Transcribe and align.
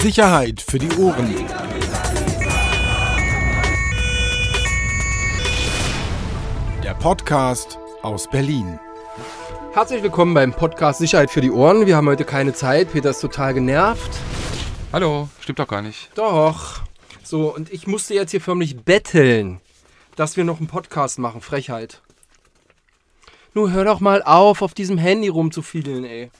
Sicherheit 0.00 0.62
für 0.62 0.78
die 0.78 0.88
Ohren. 0.96 1.34
Der 6.82 6.94
Podcast 6.94 7.78
aus 8.00 8.26
Berlin. 8.30 8.78
Herzlich 9.74 10.02
willkommen 10.02 10.32
beim 10.32 10.54
Podcast 10.54 11.00
Sicherheit 11.00 11.30
für 11.30 11.42
die 11.42 11.50
Ohren. 11.50 11.84
Wir 11.84 11.96
haben 11.96 12.08
heute 12.08 12.24
keine 12.24 12.54
Zeit. 12.54 12.90
Peter 12.90 13.10
ist 13.10 13.20
total 13.20 13.52
genervt. 13.52 14.10
Hallo, 14.90 15.28
stimmt 15.38 15.58
doch 15.58 15.68
gar 15.68 15.82
nicht. 15.82 16.08
Doch. 16.14 16.80
So, 17.22 17.54
und 17.54 17.70
ich 17.70 17.86
musste 17.86 18.14
jetzt 18.14 18.30
hier 18.30 18.40
förmlich 18.40 18.78
betteln, 18.78 19.60
dass 20.16 20.38
wir 20.38 20.44
noch 20.44 20.60
einen 20.60 20.66
Podcast 20.66 21.18
machen. 21.18 21.42
Frechheit. 21.42 22.00
Nur 23.52 23.70
hör 23.70 23.84
doch 23.84 24.00
mal 24.00 24.22
auf, 24.22 24.62
auf 24.62 24.72
diesem 24.72 24.96
Handy 24.96 25.28
rumzufiedeln, 25.28 26.04
ey. 26.04 26.30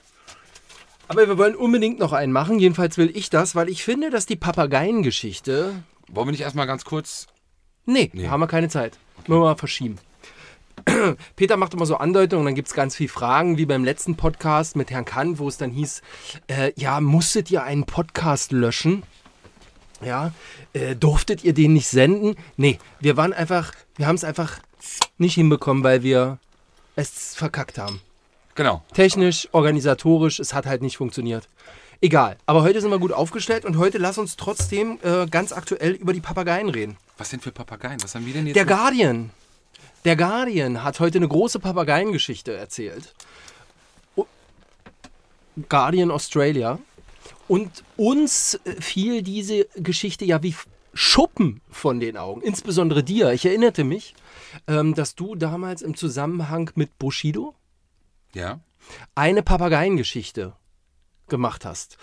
Aber 1.11 1.27
wir 1.27 1.37
wollen 1.37 1.55
unbedingt 1.55 1.99
noch 1.99 2.13
einen 2.13 2.31
machen. 2.31 2.57
Jedenfalls 2.59 2.97
will 2.97 3.11
ich 3.15 3.29
das, 3.29 3.53
weil 3.55 3.67
ich 3.69 3.83
finde, 3.83 4.09
dass 4.09 4.25
die 4.25 4.37
Papageiengeschichte. 4.37 5.83
Wollen 6.07 6.27
wir 6.27 6.31
nicht 6.31 6.41
erstmal 6.41 6.67
ganz 6.67 6.85
kurz. 6.85 7.27
Nee, 7.85 8.09
Nee. 8.13 8.27
haben 8.29 8.39
wir 8.39 8.47
keine 8.47 8.69
Zeit. 8.69 8.97
Müssen 9.27 9.41
wir 9.41 9.45
mal 9.49 9.55
verschieben. 9.55 9.97
Peter 11.35 11.57
macht 11.57 11.73
immer 11.73 11.85
so 11.85 11.97
Andeutungen 11.97 12.41
und 12.41 12.45
dann 12.45 12.55
gibt 12.55 12.69
es 12.69 12.73
ganz 12.73 12.95
viele 12.95 13.09
Fragen, 13.09 13.57
wie 13.57 13.65
beim 13.65 13.83
letzten 13.83 14.15
Podcast 14.15 14.75
mit 14.75 14.89
Herrn 14.89 15.05
Kant, 15.05 15.37
wo 15.37 15.47
es 15.47 15.57
dann 15.57 15.69
hieß, 15.71 16.01
äh, 16.47 16.71
ja, 16.75 17.01
musstet 17.01 17.51
ihr 17.51 17.63
einen 17.63 17.85
Podcast 17.85 18.51
löschen? 18.51 19.03
Ja, 20.03 20.31
äh, 20.73 20.95
durftet 20.95 21.43
ihr 21.43 21.53
den 21.53 21.73
nicht 21.73 21.87
senden? 21.87 22.35
Nee, 22.57 22.79
wir 22.99 23.17
waren 23.17 23.33
einfach, 23.33 23.73
wir 23.97 24.07
haben 24.07 24.15
es 24.15 24.23
einfach 24.23 24.59
nicht 25.17 25.35
hinbekommen, 25.35 25.83
weil 25.83 26.01
wir 26.03 26.39
es 26.95 27.35
verkackt 27.35 27.77
haben. 27.77 28.01
Genau. 28.61 28.83
Technisch, 28.93 29.47
organisatorisch, 29.53 30.39
es 30.39 30.53
hat 30.53 30.67
halt 30.67 30.83
nicht 30.83 30.95
funktioniert. 30.95 31.49
Egal, 31.99 32.37
aber 32.45 32.61
heute 32.61 32.79
sind 32.79 32.91
wir 32.91 32.99
gut 32.99 33.11
aufgestellt 33.11 33.65
und 33.65 33.77
heute 33.79 33.97
lass 33.97 34.19
uns 34.19 34.35
trotzdem 34.35 34.99
äh, 35.01 35.25
ganz 35.25 35.51
aktuell 35.51 35.93
über 35.93 36.13
die 36.13 36.19
Papageien 36.19 36.69
reden. 36.69 36.95
Was 37.17 37.29
denn 37.29 37.39
für 37.39 37.51
Papageien? 37.51 37.97
Was 38.03 38.13
haben 38.13 38.27
wir 38.27 38.33
denn 38.33 38.45
jetzt? 38.45 38.55
Der 38.55 38.65
noch? 38.65 38.71
Guardian. 38.71 39.31
Der 40.05 40.15
Guardian 40.15 40.83
hat 40.83 40.99
heute 40.99 41.17
eine 41.17 41.27
große 41.27 41.59
Papageiengeschichte 41.59 42.55
erzählt. 42.55 43.15
O- 44.15 44.27
Guardian 45.67 46.11
Australia. 46.11 46.77
Und 47.47 47.83
uns 47.97 48.59
äh, 48.63 48.79
fiel 48.79 49.23
diese 49.23 49.65
Geschichte 49.75 50.23
ja 50.23 50.43
wie 50.43 50.53
Schuppen 50.93 51.61
von 51.71 51.99
den 51.99 52.15
Augen. 52.15 52.41
Insbesondere 52.41 53.03
dir. 53.03 53.31
Ich 53.31 53.43
erinnerte 53.43 53.83
mich, 53.83 54.13
ähm, 54.67 54.93
dass 54.93 55.15
du 55.15 55.33
damals 55.33 55.81
im 55.81 55.97
Zusammenhang 55.97 56.69
mit 56.75 56.99
Bushido 56.99 57.55
Ja. 58.33 58.59
eine 59.15 59.43
Papageiengeschichte 59.43 60.53
gemacht 61.27 61.65
hast. 61.65 61.97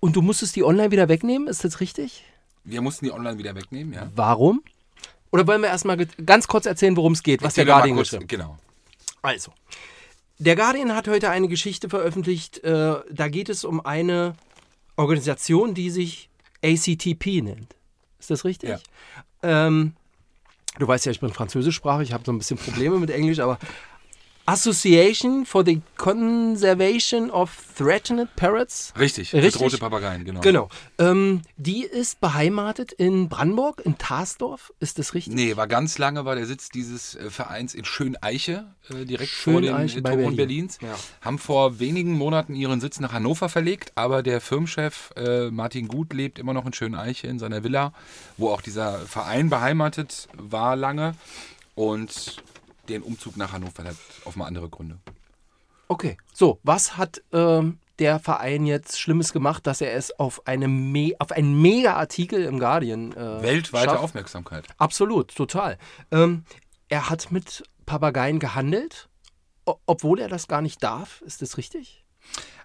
Und 0.00 0.16
du 0.16 0.22
musstest 0.22 0.54
die 0.56 0.64
online 0.64 0.90
wieder 0.90 1.08
wegnehmen, 1.08 1.48
ist 1.48 1.64
das 1.64 1.80
richtig? 1.80 2.24
Wir 2.64 2.80
mussten 2.82 3.04
die 3.06 3.12
online 3.12 3.38
wieder 3.38 3.54
wegnehmen, 3.54 3.92
ja. 3.92 4.10
Warum? 4.14 4.62
Oder 5.32 5.46
wollen 5.46 5.62
wir 5.62 5.68
erstmal 5.68 5.96
ganz 6.24 6.46
kurz 6.46 6.66
erzählen, 6.66 6.96
worum 6.96 7.12
es 7.12 7.22
geht, 7.22 7.42
was 7.42 7.54
der 7.54 7.62
Erzähl 7.62 7.74
Guardian 7.74 7.96
kurz- 7.96 8.10
geschrieben 8.10 8.26
Genau. 8.28 8.58
Also, 9.22 9.52
der 10.38 10.56
Guardian 10.56 10.94
hat 10.94 11.08
heute 11.08 11.30
eine 11.30 11.48
Geschichte 11.48 11.88
veröffentlicht, 11.88 12.58
äh, 12.64 12.96
da 13.10 13.28
geht 13.28 13.48
es 13.48 13.64
um 13.64 13.84
eine 13.84 14.34
Organisation, 14.96 15.74
die 15.74 15.90
sich 15.90 16.28
ACTP 16.62 17.40
nennt. 17.42 17.74
Ist 18.18 18.30
das 18.30 18.44
richtig? 18.44 18.70
Ja. 18.70 18.78
Ähm, 19.42 19.94
du 20.78 20.86
weißt 20.86 21.06
ja, 21.06 21.12
ich 21.12 21.20
bin 21.20 21.32
französischsprachig, 21.32 22.08
ich 22.08 22.12
habe 22.14 22.24
so 22.24 22.32
ein 22.32 22.38
bisschen 22.38 22.58
Probleme 22.58 22.98
mit 22.98 23.10
Englisch, 23.10 23.38
aber 23.40 23.58
Association 24.46 25.46
for 25.46 25.64
the 25.64 25.80
Conservation 25.96 27.30
of 27.30 27.50
Threatened 27.76 28.28
Parrots. 28.36 28.92
Richtig. 28.98 29.32
Richtig? 29.32 29.54
Bedrohte 29.54 29.78
Papageien, 29.78 30.24
genau. 30.24 30.40
Genau. 30.40 30.68
Ähm, 30.98 31.42
die 31.56 31.84
ist 31.84 32.20
beheimatet 32.20 32.92
in 32.92 33.28
Brandenburg, 33.28 33.80
in 33.84 33.96
Tarsdorf. 33.96 34.72
Ist 34.80 34.98
das 34.98 35.14
richtig? 35.14 35.34
Nee, 35.34 35.56
war 35.56 35.66
ganz 35.66 35.96
lange 35.96 36.24
war 36.26 36.34
der 36.34 36.46
Sitz 36.46 36.68
dieses 36.68 37.14
äh, 37.14 37.30
Vereins 37.30 37.74
in 37.74 37.84
Schöneiche, 37.84 38.66
äh, 38.90 39.06
direkt 39.06 39.30
vor 39.30 39.54
Schöneiche 39.54 39.98
äh, 39.98 40.02
bei 40.02 40.10
Toren 40.10 40.36
Berlin. 40.36 40.36
Berlins. 40.36 40.78
Ja. 40.82 40.94
Haben 41.22 41.38
vor 41.38 41.78
wenigen 41.78 42.12
Monaten 42.12 42.54
ihren 42.54 42.80
Sitz 42.80 43.00
nach 43.00 43.12
Hannover 43.12 43.48
verlegt, 43.48 43.92
aber 43.94 44.22
der 44.22 44.42
Firmenchef 44.42 45.10
äh, 45.16 45.50
Martin 45.50 45.88
Gut 45.88 46.12
lebt 46.12 46.38
immer 46.38 46.52
noch 46.52 46.66
in 46.66 46.72
Schöneiche 46.74 47.28
in 47.28 47.38
seiner 47.38 47.64
Villa, 47.64 47.92
wo 48.36 48.50
auch 48.50 48.60
dieser 48.60 48.98
Verein 49.00 49.48
beheimatet 49.48 50.28
war 50.34 50.76
lange. 50.76 51.14
Und 51.74 52.42
den 52.88 53.02
Umzug 53.02 53.36
nach 53.36 53.52
Hannover 53.52 53.84
hat 53.84 53.96
offenbar 54.24 54.48
andere 54.48 54.68
Gründe. 54.68 54.98
Okay. 55.88 56.16
So, 56.32 56.58
was 56.62 56.96
hat 56.96 57.22
ähm, 57.32 57.78
der 57.98 58.18
Verein 58.18 58.66
jetzt 58.66 58.98
Schlimmes 58.98 59.32
gemacht, 59.32 59.66
dass 59.66 59.80
er 59.80 59.92
es 59.94 60.18
auf, 60.18 60.46
eine 60.46 60.68
Me 60.68 61.12
auf 61.18 61.32
einen 61.32 61.60
Mega-Artikel 61.60 62.44
im 62.44 62.58
Guardian 62.58 63.12
äh, 63.12 63.42
Weltweite 63.42 63.90
schafft? 63.90 64.02
Aufmerksamkeit. 64.02 64.64
Absolut, 64.78 65.34
total. 65.34 65.78
Ähm, 66.10 66.44
er 66.88 67.10
hat 67.10 67.30
mit 67.30 67.62
Papageien 67.86 68.38
gehandelt, 68.38 69.08
obwohl 69.64 70.20
er 70.20 70.28
das 70.28 70.48
gar 70.48 70.62
nicht 70.62 70.82
darf. 70.82 71.22
Ist 71.22 71.42
das 71.42 71.56
richtig? 71.58 72.04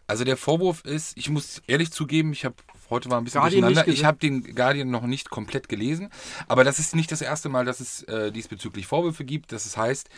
Also 0.10 0.24
der 0.24 0.38
Vorwurf 0.38 0.82
ist, 0.86 1.16
ich 1.18 1.30
muss 1.30 1.62
ehrlich 1.68 1.92
zugeben, 1.92 2.34
ich 2.34 2.44
habe 2.44 2.56
heute 2.90 3.12
war 3.12 3.20
ein 3.20 3.26
bisschen 3.26 3.42
Guardian 3.42 3.62
durcheinander. 3.62 3.92
Ich 3.94 4.04
habe 4.04 4.18
den 4.18 4.56
Guardian 4.56 4.90
noch 4.90 5.04
nicht 5.06 5.30
komplett 5.30 5.70
gelesen, 5.70 6.10
aber 6.48 6.64
das 6.64 6.80
ist 6.80 6.96
nicht 6.96 7.12
das 7.12 7.22
erste 7.22 7.48
Mal, 7.48 7.64
dass 7.64 7.80
es 7.80 8.02
äh, 8.04 8.32
diesbezüglich 8.32 8.88
Vorwürfe 8.88 9.24
gibt. 9.24 9.52
Dass 9.52 9.68
es 9.68 9.78
heißt, 9.78 10.10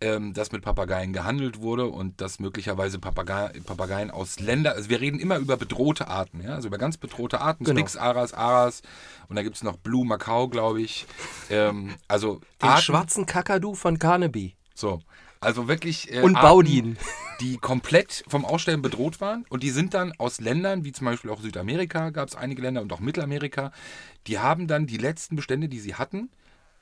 ähm, 0.00 0.34
dass 0.34 0.50
mit 0.50 0.62
Papageien 0.62 1.12
gehandelt 1.12 1.60
wurde 1.60 1.86
und 1.86 2.20
dass 2.20 2.40
möglicherweise 2.40 2.98
Papagei 2.98 3.52
Papageien 3.64 4.10
aus 4.10 4.40
Ländern, 4.40 4.74
also 4.74 4.90
wir 4.90 5.00
reden 5.00 5.20
immer 5.20 5.36
über 5.38 5.56
bedrohte 5.56 6.08
Arten, 6.08 6.42
ja, 6.42 6.56
also 6.56 6.66
über 6.66 6.78
ganz 6.78 6.96
bedrohte 6.96 7.40
Arten, 7.40 7.62
Genau. 7.62 7.78
Spix, 7.78 7.96
Aras, 7.96 8.34
Aras 8.34 8.82
und 9.28 9.36
da 9.36 9.44
gibt 9.44 9.54
es 9.54 9.62
noch 9.62 9.76
Blue 9.76 10.04
Macau, 10.04 10.48
glaube 10.48 10.82
ich. 10.82 11.06
Ähm, 11.50 11.94
also 12.08 12.40
Den 12.60 12.70
Arten, 12.70 12.82
schwarzen 12.82 13.26
Kakadu 13.26 13.74
von 13.76 14.00
Carnaby. 14.00 14.56
so. 14.74 15.00
Also 15.40 15.68
wirklich. 15.68 16.12
Äh, 16.12 16.20
Und 16.22 16.36
Arten, 16.36 16.48
Baudin. 16.48 16.96
Die 17.40 17.58
komplett 17.58 18.24
vom 18.28 18.46
Aussterben 18.46 18.80
bedroht 18.80 19.20
waren. 19.20 19.44
Und 19.50 19.62
die 19.62 19.68
sind 19.68 19.92
dann 19.92 20.12
aus 20.16 20.40
Ländern, 20.40 20.84
wie 20.84 20.92
zum 20.92 21.04
Beispiel 21.04 21.30
auch 21.30 21.42
Südamerika, 21.42 22.08
gab 22.08 22.28
es 22.28 22.34
einige 22.34 22.62
Länder 22.62 22.80
und 22.80 22.90
auch 22.94 23.00
Mittelamerika, 23.00 23.72
die 24.26 24.38
haben 24.38 24.66
dann 24.66 24.86
die 24.86 24.96
letzten 24.96 25.36
Bestände, 25.36 25.68
die 25.68 25.78
sie 25.78 25.96
hatten, 25.96 26.30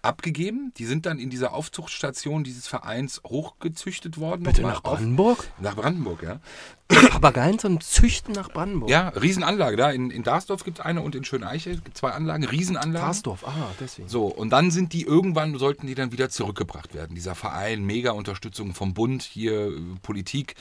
abgegeben. 0.04 0.72
Die 0.76 0.84
sind 0.84 1.06
dann 1.06 1.19
in 1.19 1.31
dieser 1.31 1.53
Aufzuchtstation 1.54 2.44
dieses 2.44 2.66
Vereins 2.66 3.20
hochgezüchtet 3.26 4.19
worden. 4.19 4.42
Bitte 4.44 4.62
nach 4.62 4.76
auf- 4.76 4.82
Brandenburg? 4.82 5.48
Nach 5.60 5.75
Brandenburg, 5.76 6.22
ja. 6.22 6.41
Papageien 6.88 7.59
zum 7.59 7.81
Züchten 7.81 8.34
nach 8.34 8.50
Brandenburg. 8.50 8.91
Ja, 8.91 9.09
Riesenanlage. 9.09 9.76
Da 9.76 9.91
in, 9.91 10.10
in 10.10 10.22
Darsdorf 10.22 10.64
gibt 10.64 10.78
es 10.81 10.84
eine 10.84 11.00
und 11.00 11.14
in 11.14 11.25
Schöneiche 11.25 11.70
gibt 11.76 11.88
es 11.88 12.00
zwei 12.00 12.10
Anlagen, 12.10 12.44
Riesenanlagen. 12.44 13.06
Tarsdorf, 13.06 13.47
ah, 13.48 13.70
deswegen. 13.81 14.09
So, 14.09 14.26
und 14.26 14.50
dann 14.50 14.70
sind 14.70 14.93
die 14.93 15.03
irgendwann, 15.03 15.56
sollten 15.59 15.87
die 15.87 15.94
dann 15.94 16.12
wieder 16.12 16.28
zurückgebracht 16.28 16.94
werden. 16.94 17.14
Dieser 17.14 17.34
Verein, 17.34 17.84
mega 17.84 18.10
Unterstützung 18.12 18.75
vom 18.75 18.93
Bund, 18.93 19.22
hier 19.22 19.69
äh, 19.69 19.81
Politik. 20.03 20.56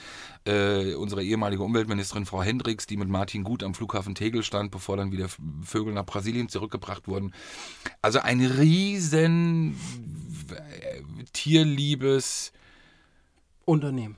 Äh, 0.46 0.96
unsere 0.96 1.24
ehemalige 1.24 1.64
Umweltministerin 1.64 2.26
Frau 2.26 2.44
Hendricks, 2.44 2.86
die 2.86 2.98
mit 2.98 3.08
Martin 3.08 3.44
Gut 3.44 3.64
am 3.64 3.74
Flughafen 3.74 4.14
Tegel 4.14 4.44
stand, 4.44 4.72
bevor 4.72 4.98
dann 4.98 5.12
wieder 5.12 5.30
Vögel 5.64 5.94
nach 5.94 6.06
Brasilien 6.06 6.50
zurückgebracht 6.50 7.08
wurden. 7.08 7.34
Also 8.02 8.20
ein 8.20 8.42
riesen 8.42 9.80
äh, 10.52 11.02
tierliebes 11.32 12.52
Unternehmen. 13.66 14.18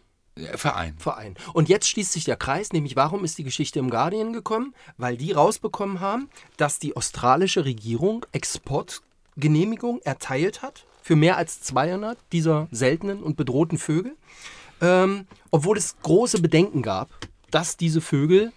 Verein. 0.55 0.95
Verein. 0.97 1.35
Und 1.53 1.69
jetzt 1.69 1.87
schließt 1.87 2.11
sich 2.11 2.25
der 2.25 2.35
Kreis, 2.35 2.73
nämlich 2.73 2.97
warum 2.97 3.23
ist 3.23 3.37
die 3.37 3.45
Geschichte 3.45 3.79
im 3.79 3.89
Guardian 3.89 4.33
gekommen? 4.33 4.73
Weil 4.97 5.15
die 5.15 5.31
rausbekommen 5.31 6.01
haben, 6.01 6.29
dass 6.57 6.77
die 6.77 6.97
australische 6.97 7.63
Regierung 7.63 8.25
Exportgenehmigung 8.33 10.01
erteilt 10.01 10.61
hat 10.61 10.85
für 11.01 11.15
mehr 11.15 11.37
als 11.37 11.61
200 11.61 12.17
dieser 12.33 12.67
seltenen 12.71 13.23
und 13.23 13.37
bedrohten 13.37 13.77
Vögel, 13.77 14.17
ähm, 14.81 15.27
obwohl 15.51 15.77
es 15.77 15.95
große 16.01 16.41
Bedenken 16.41 16.81
gab, 16.81 17.09
dass 17.51 17.77
diese 17.77 18.01
Vögel 18.01 18.51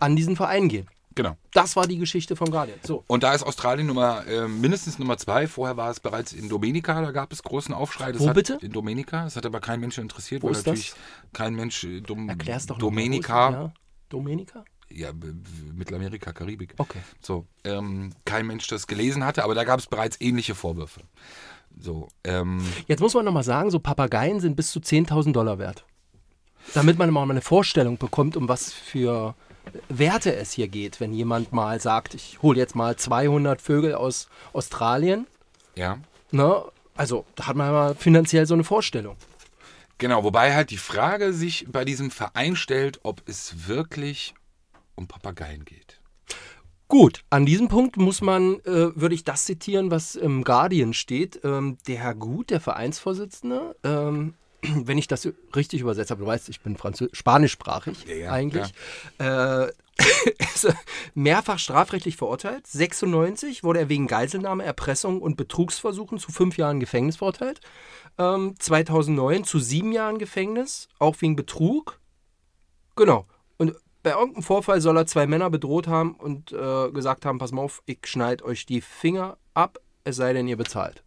an 0.00 0.16
diesen 0.16 0.36
Verein 0.36 0.68
gehen. 0.68 0.88
Genau. 1.14 1.36
Das 1.52 1.76
war 1.76 1.86
die 1.86 1.98
Geschichte 1.98 2.34
vom 2.34 2.50
Guardian. 2.50 2.78
So. 2.82 3.04
Und 3.06 3.22
da 3.22 3.34
ist 3.34 3.44
Australien 3.44 3.86
Nummer, 3.86 4.26
äh, 4.26 4.48
mindestens 4.48 4.98
Nummer 4.98 5.16
zwei. 5.16 5.46
Vorher 5.46 5.76
war 5.76 5.90
es 5.90 6.00
bereits 6.00 6.32
in 6.32 6.48
Dominica, 6.48 7.00
da 7.00 7.12
gab 7.12 7.32
es 7.32 7.42
großen 7.42 7.72
Aufschrei. 7.72 8.10
Das 8.10 8.22
Wo 8.22 8.28
hat, 8.28 8.34
bitte? 8.34 8.58
In 8.60 8.72
Dominica. 8.72 9.22
Das 9.22 9.36
hat 9.36 9.46
aber 9.46 9.60
kein 9.60 9.78
Mensch 9.78 9.96
interessiert, 9.98 10.42
Wo 10.42 10.48
weil 10.48 10.54
natürlich 10.54 10.90
das? 10.90 10.98
kein 11.32 11.54
Mensch 11.54 11.84
äh, 11.84 12.00
Dom, 12.00 12.28
Erklär's 12.28 12.66
doch 12.66 12.78
noch 12.78 12.90
mal, 12.90 13.02
Ja. 13.04 13.72
Dominica? 14.08 14.64
ja, 14.90 15.10
Mittelamerika, 15.72 16.32
Karibik. 16.32 16.74
Okay. 16.78 17.00
So, 17.20 17.46
ähm, 17.64 18.10
kein 18.24 18.46
Mensch 18.46 18.66
das 18.68 18.86
gelesen 18.86 19.24
hatte, 19.24 19.44
aber 19.44 19.54
da 19.54 19.64
gab 19.64 19.80
es 19.80 19.86
bereits 19.86 20.20
ähnliche 20.20 20.54
Vorwürfe. 20.54 21.00
So, 21.78 22.08
ähm, 22.24 22.64
Jetzt 22.86 23.00
muss 23.00 23.14
man 23.14 23.24
nochmal 23.24 23.42
sagen, 23.42 23.70
so 23.70 23.78
Papageien 23.78 24.40
sind 24.40 24.56
bis 24.56 24.70
zu 24.70 24.80
10.000 24.80 25.32
Dollar 25.32 25.58
wert. 25.58 25.84
Damit 26.72 26.98
man 26.98 27.10
mal 27.10 27.28
eine 27.30 27.42
Vorstellung 27.42 27.98
bekommt, 27.98 28.36
um 28.36 28.48
was 28.48 28.72
für 28.72 29.34
Werte 29.88 30.34
es 30.34 30.52
hier 30.52 30.68
geht, 30.68 31.00
wenn 31.00 31.12
jemand 31.12 31.52
mal 31.52 31.80
sagt, 31.80 32.14
ich 32.14 32.40
hole 32.42 32.58
jetzt 32.58 32.74
mal 32.74 32.96
200 32.96 33.60
Vögel 33.60 33.94
aus 33.94 34.28
Australien. 34.52 35.26
ja. 35.74 35.98
Ne? 36.30 36.64
Also 36.96 37.24
da 37.34 37.48
hat 37.48 37.56
man 37.56 37.72
mal 37.72 37.94
finanziell 37.96 38.46
so 38.46 38.54
eine 38.54 38.62
Vorstellung. 38.62 39.16
Genau, 39.98 40.22
wobei 40.24 40.54
halt 40.54 40.70
die 40.70 40.76
Frage 40.76 41.32
sich 41.32 41.66
bei 41.68 41.84
diesem 41.84 42.10
Verein 42.10 42.56
stellt, 42.56 43.00
ob 43.02 43.22
es 43.28 43.68
wirklich 43.68 44.34
um 44.94 45.08
Papageien 45.08 45.64
geht. 45.64 46.00
Gut, 46.88 47.24
an 47.30 47.46
diesem 47.46 47.68
Punkt 47.68 47.96
muss 47.96 48.20
man, 48.20 48.60
äh, 48.60 48.94
würde 48.94 49.14
ich 49.14 49.24
das 49.24 49.44
zitieren, 49.44 49.90
was 49.90 50.16
im 50.16 50.44
Guardian 50.44 50.92
steht. 50.92 51.40
Ähm, 51.42 51.78
der 51.88 51.96
Herr 51.96 52.14
Gut, 52.14 52.50
der 52.50 52.60
Vereinsvorsitzende, 52.60 53.74
ähm, 53.84 54.34
wenn 54.62 54.98
ich 54.98 55.08
das 55.08 55.28
richtig 55.56 55.80
übersetzt 55.80 56.10
habe, 56.10 56.20
du 56.20 56.26
weißt, 56.26 56.48
ich 56.50 56.60
bin 56.60 56.76
Französ 56.76 57.08
spanischsprachig 57.12 58.04
Ja, 58.06 58.14
ja, 58.14 58.32
eigentlich, 58.32 58.74
äh, 59.18 59.68
ist 60.54 60.74
mehrfach 61.14 61.58
strafrechtlich 61.58 62.16
verurteilt. 62.16 62.66
96 62.66 63.64
wurde 63.64 63.78
er 63.80 63.88
wegen 63.88 64.06
Geiselnahme, 64.06 64.64
Erpressung 64.64 65.22
und 65.22 65.36
Betrugsversuchen 65.36 66.18
zu 66.18 66.32
fünf 66.32 66.58
Jahren 66.58 66.80
Gefängnis 66.80 67.16
verurteilt. 67.16 67.60
Ähm, 68.18 68.54
2009 68.58 69.44
zu 69.44 69.58
sieben 69.58 69.92
Jahren 69.92 70.18
Gefängnis, 70.18 70.88
auch 70.98 71.16
wegen 71.20 71.36
Betrug. 71.36 72.00
Genau. 72.96 73.26
Bei 74.04 74.10
irgendeinem 74.10 74.42
Vorfall 74.42 74.82
soll 74.82 74.98
er 74.98 75.06
zwei 75.06 75.26
Männer 75.26 75.48
bedroht 75.48 75.88
haben 75.88 76.14
und 76.14 76.52
äh, 76.52 76.90
gesagt 76.90 77.24
haben, 77.24 77.38
pass 77.38 77.52
mal 77.52 77.62
auf, 77.62 77.82
ich 77.86 78.00
schneide 78.04 78.44
euch 78.44 78.66
die 78.66 78.82
Finger 78.82 79.38
ab, 79.54 79.78
es 80.04 80.16
sei 80.16 80.34
denn, 80.34 80.46
ihr 80.46 80.58
bezahlt. 80.58 81.02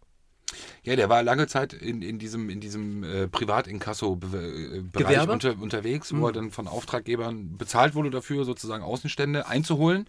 Ja, 0.82 0.96
der 0.96 1.08
war 1.08 1.22
lange 1.22 1.46
Zeit 1.46 1.72
in, 1.72 2.02
in 2.02 2.18
diesem, 2.18 2.50
in 2.50 2.60
diesem 2.60 3.04
äh, 3.04 3.28
Privatinkasso-Bereich 3.28 4.92
Gewerbe? 4.92 5.32
unter, 5.32 5.56
unterwegs, 5.60 6.12
wo 6.12 6.26
er 6.26 6.32
dann 6.32 6.50
von 6.50 6.66
Auftraggebern 6.66 7.56
bezahlt 7.56 7.94
wurde 7.94 8.10
dafür, 8.10 8.44
sozusagen 8.44 8.82
Außenstände 8.82 9.46
einzuholen. 9.46 10.08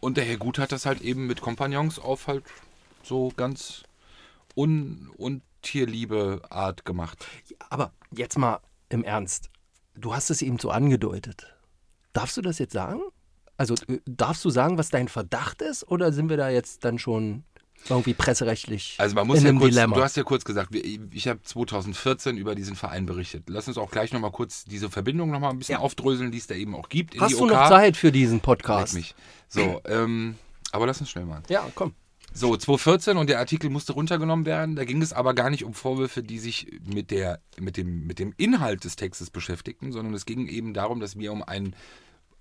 Und 0.00 0.16
der 0.16 0.24
Herr 0.24 0.38
Gut 0.38 0.58
hat 0.58 0.72
das 0.72 0.86
halt 0.86 1.02
eben 1.02 1.28
mit 1.28 1.40
Kompagnons 1.40 2.00
auf 2.00 2.26
halt 2.26 2.42
so 3.04 3.32
ganz 3.36 3.84
un 4.56 5.08
untierliebe 5.16 6.42
Art 6.50 6.84
gemacht. 6.84 7.24
Aber 7.70 7.92
jetzt 8.10 8.38
mal 8.38 8.58
im 8.88 9.04
Ernst. 9.04 9.50
Du 9.94 10.14
hast 10.14 10.30
es 10.30 10.42
eben 10.42 10.58
so 10.58 10.70
angedeutet. 10.70 11.54
Darfst 12.18 12.36
du 12.36 12.42
das 12.42 12.58
jetzt 12.58 12.72
sagen? 12.72 13.00
Also 13.56 13.74
äh, 13.88 13.98
darfst 14.06 14.44
du 14.44 14.50
sagen, 14.50 14.78
was 14.78 14.90
dein 14.90 15.08
Verdacht 15.08 15.62
ist? 15.62 15.86
Oder 15.88 16.12
sind 16.12 16.28
wir 16.28 16.36
da 16.36 16.48
jetzt 16.50 16.84
dann 16.84 16.98
schon 16.98 17.44
irgendwie 17.88 18.12
presserechtlich 18.14 18.96
Also 18.98 19.14
man 19.14 19.26
muss 19.26 19.38
in 19.38 19.44
ja 19.44 19.48
einem 19.50 19.58
kurz, 19.60 19.70
Dilemma? 19.70 19.94
du 19.96 20.02
hast 20.02 20.16
ja 20.16 20.24
kurz 20.24 20.44
gesagt, 20.44 20.74
ich 20.74 21.28
habe 21.28 21.40
2014 21.42 22.36
über 22.36 22.54
diesen 22.56 22.74
Verein 22.74 23.06
berichtet. 23.06 23.44
Lass 23.48 23.68
uns 23.68 23.78
auch 23.78 23.90
gleich 23.90 24.12
nochmal 24.12 24.32
kurz 24.32 24.64
diese 24.64 24.90
Verbindung 24.90 25.30
nochmal 25.30 25.50
ein 25.50 25.58
bisschen 25.58 25.74
Ja. 25.74 25.78
aufdröseln, 25.78 26.32
die 26.32 26.38
es 26.38 26.48
da 26.48 26.54
eben 26.56 26.74
auch 26.74 26.88
gibt. 26.88 27.14
In 27.14 27.20
hast 27.20 27.30
die 27.32 27.36
du 27.36 27.44
OK. 27.44 27.50
noch 27.50 27.68
Zeit 27.68 27.96
für 27.96 28.10
diesen 28.10 28.40
Podcast? 28.40 28.94
mich. 28.94 29.14
So, 29.48 29.80
ähm, 29.84 30.34
aber 30.72 30.86
lass 30.86 31.00
uns 31.00 31.08
schnell 31.10 31.24
machen. 31.24 31.44
Ja, 31.48 31.66
komm. 31.74 31.94
So, 32.34 32.56
2014 32.56 33.16
und 33.16 33.30
der 33.30 33.38
Artikel 33.38 33.70
musste 33.70 33.92
runtergenommen 33.94 34.44
werden. 34.44 34.76
Da 34.76 34.84
ging 34.84 35.00
es 35.00 35.12
aber 35.12 35.32
gar 35.34 35.48
nicht 35.48 35.64
um 35.64 35.72
Vorwürfe, 35.72 36.22
die 36.22 36.38
sich 36.38 36.66
mit, 36.84 37.10
der, 37.10 37.40
mit, 37.58 37.76
dem, 37.76 38.06
mit 38.06 38.18
dem 38.18 38.34
Inhalt 38.36 38.84
des 38.84 38.96
Textes 38.96 39.30
beschäftigten, 39.30 39.92
sondern 39.92 40.14
es 40.14 40.26
ging 40.26 40.46
eben 40.48 40.74
darum, 40.74 41.00
dass 41.00 41.16
wir 41.16 41.32
um 41.32 41.42
ein 41.42 41.74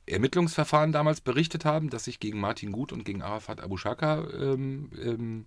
Ermittlungsverfahren 0.08 0.92
damals 0.92 1.22
berichtet 1.22 1.66
haben, 1.66 1.90
das 1.90 2.06
sich 2.06 2.20
gegen 2.20 2.40
Martin 2.40 2.72
Gut 2.72 2.92
und 2.92 3.06
gegen 3.06 3.22
Arafat 3.22 3.62
Abu 3.62 3.78
Shaka 3.78 4.26
ähm, 4.32 4.90
ähm, 5.02 5.46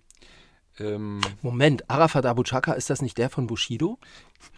ähm, 0.79 1.21
Moment, 1.41 1.89
Arafat 1.89 2.25
Abu 2.25 2.43
Chaka, 2.43 2.73
ist 2.73 2.89
das 2.89 3.01
nicht 3.01 3.17
der 3.17 3.29
von 3.29 3.47
Bushido? 3.47 3.97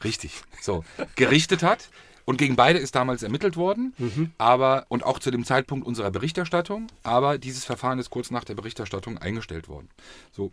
richtig 0.03 0.43
so 0.61 0.83
gerichtet 1.15 1.63
hat. 1.63 1.89
Und 2.25 2.37
gegen 2.37 2.55
beide 2.55 2.79
ist 2.79 2.95
damals 2.95 3.21
ermittelt 3.21 3.57
worden, 3.57 3.93
aber 4.37 4.85
und 4.87 5.03
auch 5.03 5.19
zu 5.19 5.29
dem 5.29 5.43
Zeitpunkt 5.43 5.85
unserer 5.85 6.09
Berichterstattung, 6.09 6.87
aber 7.03 7.37
dieses 7.37 7.65
Verfahren 7.65 7.99
ist 7.99 8.11
kurz 8.11 8.31
nach 8.31 8.45
der 8.45 8.55
Berichterstattung 8.55 9.17
eingestellt 9.17 9.67
worden. 9.67 9.89
So, 10.31 10.49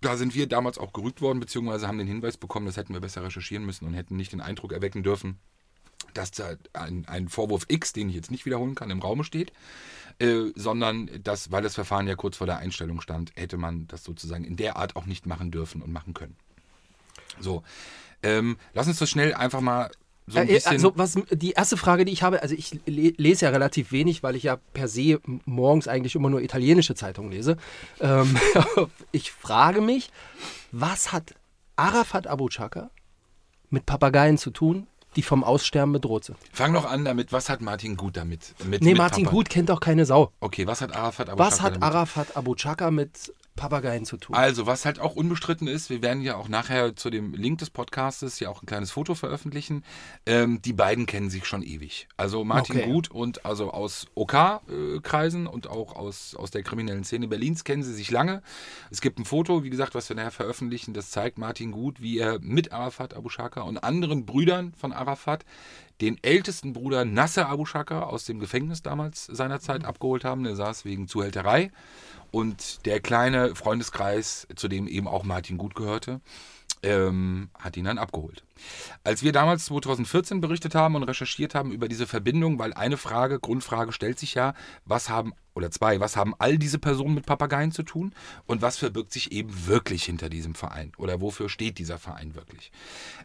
da 0.00 0.16
sind 0.16 0.36
wir 0.36 0.46
damals 0.46 0.78
auch 0.78 0.92
gerügt 0.92 1.20
worden, 1.20 1.40
beziehungsweise 1.40 1.88
haben 1.88 1.98
den 1.98 2.06
Hinweis 2.06 2.36
bekommen, 2.36 2.66
das 2.66 2.76
hätten 2.76 2.94
wir 2.94 3.00
besser 3.00 3.24
recherchieren 3.24 3.66
müssen 3.66 3.84
und 3.84 3.94
hätten 3.94 4.16
nicht 4.16 4.30
den 4.30 4.40
Eindruck 4.40 4.72
erwecken 4.72 5.02
dürfen, 5.02 5.40
dass 6.14 6.30
da 6.30 6.54
ein, 6.72 7.04
ein 7.08 7.28
Vorwurf 7.28 7.64
X, 7.68 7.92
den 7.92 8.08
ich 8.08 8.14
jetzt 8.14 8.30
nicht 8.30 8.46
wiederholen 8.46 8.74
kann, 8.74 8.90
im 8.90 9.00
Raume 9.00 9.24
steht, 9.24 9.52
äh, 10.18 10.50
sondern 10.54 11.08
dass, 11.22 11.50
weil 11.50 11.62
das 11.62 11.74
Verfahren 11.74 12.06
ja 12.06 12.14
kurz 12.14 12.36
vor 12.36 12.46
der 12.46 12.58
Einstellung 12.58 13.00
stand, 13.00 13.32
hätte 13.36 13.56
man 13.56 13.86
das 13.88 14.04
sozusagen 14.04 14.44
in 14.44 14.56
der 14.56 14.76
Art 14.76 14.96
auch 14.96 15.06
nicht 15.06 15.26
machen 15.26 15.50
dürfen 15.50 15.82
und 15.82 15.92
machen 15.92 16.14
können. 16.14 16.36
So, 17.40 17.62
ähm, 18.22 18.56
lass 18.74 18.86
uns 18.88 18.98
das 18.98 19.10
schnell 19.10 19.34
einfach 19.34 19.60
mal 19.60 19.90
so 20.26 20.38
ein 20.38 20.48
Äh, 20.48 20.52
bisschen. 20.54 20.70
also 20.72 20.92
was 20.96 21.18
die 21.32 21.50
erste 21.52 21.76
Frage, 21.76 22.04
die 22.04 22.12
ich 22.12 22.22
habe, 22.22 22.42
also 22.42 22.54
ich 22.54 22.78
le 22.86 23.12
lese 23.16 23.46
ja 23.46 23.50
relativ 23.50 23.90
wenig, 23.90 24.22
weil 24.22 24.36
ich 24.36 24.44
ja 24.44 24.56
per 24.56 24.86
se 24.86 25.20
morgens 25.44 25.88
eigentlich 25.88 26.14
immer 26.14 26.30
nur 26.30 26.40
italienische 26.42 26.94
Zeitungen 26.94 27.32
lese. 27.32 27.56
Ähm, 28.00 28.38
ich 29.12 29.32
frage 29.32 29.80
mich, 29.80 30.10
was 30.70 31.10
hat 31.10 31.34
Arafat 31.74 32.26
Abu 32.28 32.48
Chaka 32.48 32.90
mit 33.70 33.86
Papageien 33.86 34.38
zu 34.38 34.50
tun, 34.50 34.86
die 35.16 35.22
vom 35.22 35.44
Aussterben 35.44 35.92
bedroht 35.92 36.24
sind? 36.24 36.38
Fang 36.52 36.72
doch 36.72 36.84
an 36.84 37.04
damit, 37.04 37.32
was 37.32 37.48
hat 37.48 37.60
Martin 37.60 37.96
Gut 37.96 38.16
damit? 38.16 38.54
Mit, 38.64 38.82
Nee, 38.82 38.90
mit 38.90 38.98
Martin 38.98 39.24
Papa? 39.24 39.36
Gut 39.36 39.48
kennt 39.50 39.68
doch 39.68 39.80
keine 39.80 40.04
Sau. 40.06 40.32
Okay, 40.40 40.66
was 40.66 40.80
hat 40.80 40.94
Arafat 40.94 41.28
Abu 41.28 41.38
Was 41.38 41.54
Shaka 41.56 41.62
hat 41.64 41.72
damit? 41.74 41.82
Arafat 41.84 42.36
Abu 42.36 42.54
Chaka 42.54 42.90
mit 42.90 43.32
Papageien 43.56 44.04
zu 44.04 44.16
tun? 44.16 44.34
Also, 44.34 44.66
was 44.66 44.84
halt 44.84 44.98
auch 44.98 45.14
unbestritten 45.14 45.68
ist, 45.68 45.90
wir 45.90 46.02
werden 46.02 46.22
ja 46.22 46.36
auch 46.36 46.48
nachher 46.48 46.96
zu 46.96 47.10
dem 47.10 47.34
Link 47.34 47.58
des 47.58 47.70
Podcastes 47.70 48.40
ja 48.40 48.48
auch 48.48 48.62
ein 48.62 48.66
kleines 48.66 48.90
Foto 48.90 49.14
veröffentlichen. 49.14 49.84
Ähm, 50.26 50.60
die 50.62 50.72
beiden 50.72 51.06
kennen 51.06 51.30
sich 51.30 51.46
schon 51.46 51.62
ewig. 51.62 52.08
Also 52.16 52.44
Martin 52.44 52.76
Okay. 52.76 52.90
Gut 52.90 53.10
und 53.10 53.44
also 53.44 53.70
aus 53.70 54.06
OK-Kreisen 54.14 55.46
und 55.46 55.68
auch 55.68 55.94
aus, 55.94 56.34
aus 56.34 56.50
der 56.50 56.62
kriminellen 56.62 57.04
Szene 57.04 57.28
Berlins 57.28 57.64
kennen 57.64 57.82
sie 57.82 57.92
sich 57.92 58.10
lange. 58.10 58.42
Es 58.90 59.00
gibt 59.00 59.18
ein 59.18 59.24
Foto, 59.24 59.62
wie 59.62 59.70
gesagt, 59.70 59.94
was 59.94 60.08
wir 60.08 60.16
nachher 60.16 60.30
veröffentlichen, 60.30 60.94
das 60.94 61.10
zeigt 61.10 61.38
Martin 61.38 61.72
Gut, 61.72 62.00
wie 62.00 62.18
er 62.18 62.38
mit 62.40 62.72
Arafat 62.72 63.14
Abu 63.14 63.28
Shaka 63.28 63.62
und 63.62 63.78
anderen 63.78 64.26
Brüdern 64.26 64.72
von 64.74 64.92
Arafat 64.92 65.44
den 66.02 66.18
ältesten 66.22 66.72
Bruder 66.72 67.04
Nasser 67.04 67.48
Abu 67.48 67.64
Shaka 67.64 68.02
aus 68.02 68.24
dem 68.24 68.40
Gefängnis 68.40 68.82
damals 68.82 69.26
seinerzeit 69.26 69.84
abgeholt 69.84 70.24
haben. 70.24 70.42
Der 70.42 70.56
saß 70.56 70.84
wegen 70.84 71.06
Zuhälterei. 71.06 71.70
Und 72.32 72.86
der 72.86 73.00
kleine 73.00 73.54
Freundeskreis, 73.54 74.48
zu 74.56 74.66
dem 74.66 74.88
eben 74.88 75.06
auch 75.06 75.22
Martin 75.22 75.58
Gut 75.58 75.74
gehörte, 75.74 76.20
ähm, 76.82 77.50
hat 77.56 77.76
ihn 77.76 77.84
dann 77.84 77.98
abgeholt. 77.98 78.42
Als 79.04 79.22
wir 79.22 79.32
damals 79.32 79.66
2014 79.66 80.40
berichtet 80.40 80.74
haben 80.74 80.96
und 80.96 81.04
recherchiert 81.04 81.54
haben 81.54 81.70
über 81.70 81.86
diese 81.86 82.06
Verbindung, 82.06 82.58
weil 82.58 82.72
eine 82.72 82.96
Frage, 82.96 83.38
Grundfrage 83.38 83.92
stellt 83.92 84.18
sich 84.18 84.34
ja, 84.34 84.54
was 84.84 85.08
haben, 85.08 85.34
oder 85.54 85.70
zwei, 85.70 86.00
was 86.00 86.16
haben 86.16 86.34
all 86.38 86.58
diese 86.58 86.78
Personen 86.78 87.14
mit 87.14 87.26
Papageien 87.26 87.70
zu 87.70 87.82
tun 87.84 88.14
und 88.46 88.62
was 88.62 88.78
verbirgt 88.78 89.12
sich 89.12 89.30
eben 89.30 89.66
wirklich 89.66 90.04
hinter 90.04 90.28
diesem 90.28 90.54
Verein 90.54 90.92
oder 90.96 91.20
wofür 91.20 91.48
steht 91.48 91.78
dieser 91.78 91.98
Verein 91.98 92.34
wirklich? 92.34 92.72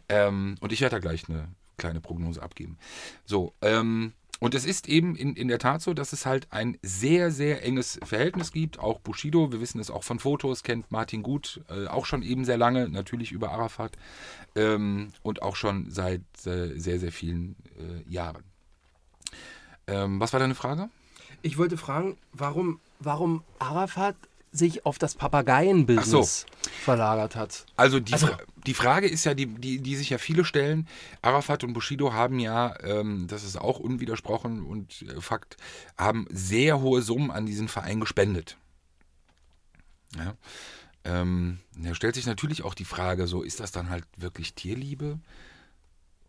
Ähm, 0.08 0.56
und 0.60 0.72
ich 0.72 0.80
werde 0.80 0.96
da 0.96 1.00
gleich 1.00 1.28
eine 1.28 1.48
kleine 1.78 2.00
Prognose 2.00 2.42
abgeben. 2.42 2.76
So, 3.24 3.54
ähm, 3.62 4.12
und 4.40 4.54
es 4.54 4.64
ist 4.64 4.88
eben 4.88 5.16
in, 5.16 5.34
in 5.34 5.48
der 5.48 5.58
Tat 5.58 5.82
so, 5.82 5.94
dass 5.94 6.12
es 6.12 6.24
halt 6.24 6.46
ein 6.50 6.78
sehr, 6.82 7.32
sehr 7.32 7.64
enges 7.64 7.98
Verhältnis 8.04 8.52
gibt. 8.52 8.78
Auch 8.78 9.00
Bushido, 9.00 9.50
wir 9.50 9.60
wissen 9.60 9.80
es 9.80 9.90
auch 9.90 10.04
von 10.04 10.20
Fotos, 10.20 10.62
kennt 10.62 10.92
Martin 10.92 11.22
gut, 11.22 11.60
äh, 11.68 11.86
auch 11.86 12.06
schon 12.06 12.22
eben 12.22 12.44
sehr 12.44 12.56
lange, 12.56 12.88
natürlich 12.88 13.32
über 13.32 13.50
Arafat 13.50 13.92
ähm, 14.54 15.08
und 15.22 15.42
auch 15.42 15.56
schon 15.56 15.90
seit 15.90 16.22
äh, 16.46 16.78
sehr, 16.78 17.00
sehr 17.00 17.10
vielen 17.10 17.56
äh, 17.78 18.08
Jahren. 18.08 18.44
Ähm, 19.88 20.20
was 20.20 20.32
war 20.32 20.40
deine 20.40 20.54
Frage? 20.54 20.88
Ich 21.42 21.58
wollte 21.58 21.76
fragen, 21.76 22.16
warum, 22.32 22.80
warum 23.00 23.42
Arafat 23.58 24.16
sich 24.50 24.86
auf 24.86 24.98
das 24.98 25.14
Papageien-Business 25.14 26.46
verlagert 26.84 27.36
hat. 27.36 27.66
Also 27.76 28.00
die, 28.00 28.12
Also- 28.12 28.30
die 28.66 28.74
Frage 28.74 29.08
ist 29.08 29.24
ja, 29.24 29.34
die, 29.34 29.46
die, 29.46 29.80
die 29.80 29.96
sich 29.96 30.10
ja 30.10 30.18
viele 30.18 30.44
stellen, 30.44 30.88
Arafat 31.22 31.64
und 31.64 31.72
Bushido 31.72 32.12
haben 32.12 32.38
ja, 32.38 32.74
ähm, 32.82 33.26
das 33.28 33.44
ist 33.44 33.56
auch 33.56 33.78
unwidersprochen 33.78 34.62
und 34.62 35.02
äh, 35.02 35.20
Fakt, 35.20 35.56
haben 35.96 36.26
sehr 36.30 36.80
hohe 36.80 37.02
Summen 37.02 37.30
an 37.30 37.46
diesen 37.46 37.68
Verein 37.68 38.00
gespendet. 38.00 38.56
Ja. 40.16 40.34
Ähm, 41.04 41.58
da 41.76 41.94
stellt 41.94 42.14
sich 42.14 42.26
natürlich 42.26 42.62
auch 42.62 42.74
die 42.74 42.84
Frage, 42.84 43.26
so 43.26 43.42
ist 43.42 43.60
das 43.60 43.72
dann 43.72 43.88
halt 43.90 44.04
wirklich 44.16 44.54
Tierliebe? 44.54 45.18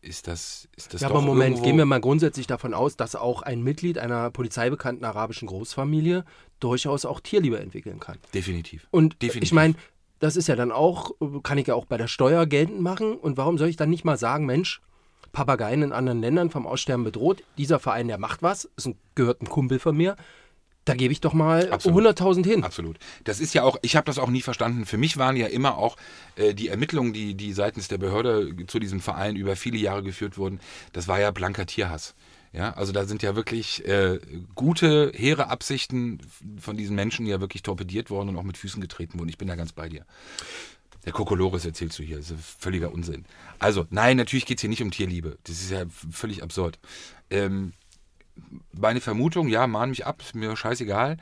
Ist 0.02 0.28
das, 0.28 0.68
ist 0.78 0.94
das 0.94 1.02
Ja, 1.02 1.10
aber 1.10 1.22
Moment, 1.22 1.56
irgendwo- 1.58 1.64
gehen 1.66 1.78
wir 1.78 1.86
mal 1.86 2.00
grundsätzlich 2.00 2.48
davon 2.48 2.74
aus, 2.74 2.96
dass 2.96 3.16
auch 3.16 3.42
ein 3.42 3.62
Mitglied 3.62 3.98
einer 3.98 4.30
polizeibekannten 4.32 5.04
arabischen 5.04 5.48
Großfamilie 5.48 6.24
durchaus 6.62 7.04
auch 7.06 7.20
Tierliebe 7.20 7.60
entwickeln 7.60 8.00
kann. 8.00 8.18
Definitiv. 8.34 8.88
Und 8.92 9.22
Definitiv. 9.22 9.44
ich 9.44 9.52
meine, 9.52 9.76
das 10.20 10.38
ist 10.38 10.48
ja 10.48 10.56
dann 10.56 10.72
auch, 10.72 11.12
kann 11.44 11.58
ich 11.58 11.68
ja 11.68 11.76
auch 11.76 11.86
bei 11.86 11.98
der 11.98 12.08
Steuer 12.08 12.46
geltend 12.46 12.80
machen. 12.82 13.14
Und 13.18 13.36
warum 13.38 13.58
soll 13.58 13.68
ich 13.68 13.76
dann 13.76 13.90
nicht 13.90 14.06
mal 14.06 14.18
sagen, 14.18 14.46
Mensch, 14.46 14.82
Papageien 15.34 15.84
in 15.84 15.92
anderen 15.92 16.22
Ländern 16.22 16.50
vom 16.50 16.66
Aussterben 16.66 17.04
bedroht, 17.04 17.44
dieser 17.58 17.80
Verein, 17.80 18.08
der 18.08 18.18
macht 18.18 18.42
was, 18.42 18.70
ist 18.78 18.88
ein, 18.88 18.96
gehört 19.16 19.42
ein 19.42 19.50
Kumpel 19.50 19.80
von 19.80 19.96
mir, 19.98 20.16
da 20.90 20.96
gebe 20.96 21.14
ich 21.14 21.22
doch 21.22 21.34
mal 21.34 21.72
Absolut. 21.72 22.06
100.000 22.20 22.46
hin. 22.46 22.64
Absolut. 22.64 22.98
Das 23.24 23.40
ist 23.40 23.54
ja 23.54 23.64
auch, 23.64 23.78
ich 23.84 23.96
habe 23.96 24.06
das 24.06 24.18
auch 24.18 24.30
nie 24.30 24.42
verstanden. 24.42 24.86
Für 24.86 24.98
mich 24.98 25.18
waren 25.18 25.36
ja 25.36 25.48
immer 25.48 25.78
auch 25.78 25.96
äh, 26.36 26.54
die 26.54 26.68
Ermittlungen, 26.68 27.14
die, 27.14 27.36
die 27.36 27.54
seitens 27.54 27.88
der 27.88 28.00
Behörde 28.00 28.56
zu 28.66 28.80
diesem 28.80 29.00
Verein 29.00 29.36
über 29.36 29.56
viele 29.56 29.78
Jahre 29.78 30.02
geführt 30.02 30.38
wurden, 30.38 30.60
das 30.92 31.08
war 31.08 31.20
ja 31.20 31.32
blanker 31.32 31.66
Tierhass. 31.68 32.16
Ja, 32.52 32.74
also 32.74 32.92
da 32.92 33.06
sind 33.06 33.22
ja 33.22 33.36
wirklich 33.36 33.86
äh, 33.86 34.20
gute, 34.56 35.12
hehre 35.14 35.50
Absichten 35.50 36.20
von 36.60 36.76
diesen 36.76 36.96
Menschen 36.96 37.28
ja 37.28 37.40
wirklich 37.40 37.62
torpediert 37.62 38.10
worden 38.10 38.30
und 38.30 38.38
auch 38.38 38.44
mit 38.44 38.58
Füßen 38.58 38.82
getreten 38.82 39.20
worden. 39.20 39.30
Ich 39.30 39.38
bin 39.38 39.48
da 39.48 39.56
ganz 39.56 39.72
bei 39.72 39.88
dir. 39.88 40.04
Der 41.06 41.14
Kokolores 41.14 41.64
erzählst 41.66 42.00
du 42.00 42.04
hier, 42.04 42.18
das 42.18 42.32
ist 42.32 42.44
völliger 42.60 42.92
Unsinn. 42.92 43.26
Also, 43.60 43.86
nein, 43.92 44.18
natürlich 44.18 44.48
geht 44.48 44.58
es 44.58 44.62
hier 44.62 44.70
nicht 44.70 44.82
um 44.82 44.90
Tierliebe. 44.90 45.38
Das 45.44 45.62
ist 45.62 45.70
ja 45.70 45.86
völlig 46.12 46.42
absurd. 46.42 46.80
Ähm, 47.30 47.74
meine 48.72 49.02
Vermutung, 49.02 49.48
ja, 49.48 49.68
mahn 49.68 49.90
mich 49.90 50.06
ab, 50.06 50.22
ist 50.22 50.36
mir 50.36 50.56
scheißegal. 50.56 51.18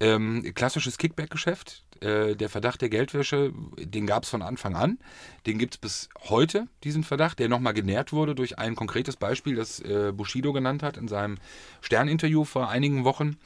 Ähm, 0.00 0.42
klassisches 0.54 0.98
Kickback-Geschäft. 0.98 1.84
Äh, 2.00 2.34
der 2.34 2.48
Verdacht 2.48 2.80
der 2.80 2.88
Geldwäsche, 2.88 3.52
den 3.78 4.06
gab 4.06 4.24
es 4.24 4.30
von 4.30 4.42
Anfang 4.42 4.74
an. 4.74 4.98
Den 5.46 5.58
gibt 5.58 5.74
es 5.74 5.78
bis 5.78 6.08
heute, 6.28 6.66
diesen 6.82 7.04
Verdacht, 7.04 7.38
der 7.38 7.48
nochmal 7.48 7.74
genährt 7.74 8.12
wurde 8.12 8.34
durch 8.34 8.58
ein 8.58 8.74
konkretes 8.74 9.16
Beispiel, 9.16 9.54
das 9.54 9.78
äh, 9.80 10.12
Bushido 10.12 10.52
genannt 10.52 10.82
hat 10.82 10.96
in 10.96 11.06
seinem 11.06 11.38
Stern-Interview 11.80 12.44
vor 12.44 12.68
einigen 12.68 13.04
Wochen, 13.04 13.36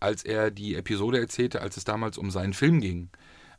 als 0.00 0.22
er 0.24 0.50
die 0.50 0.74
Episode 0.74 1.18
erzählte, 1.18 1.62
als 1.62 1.78
es 1.78 1.84
damals 1.84 2.18
um 2.18 2.30
seinen 2.30 2.52
Film 2.52 2.80
ging. 2.82 3.08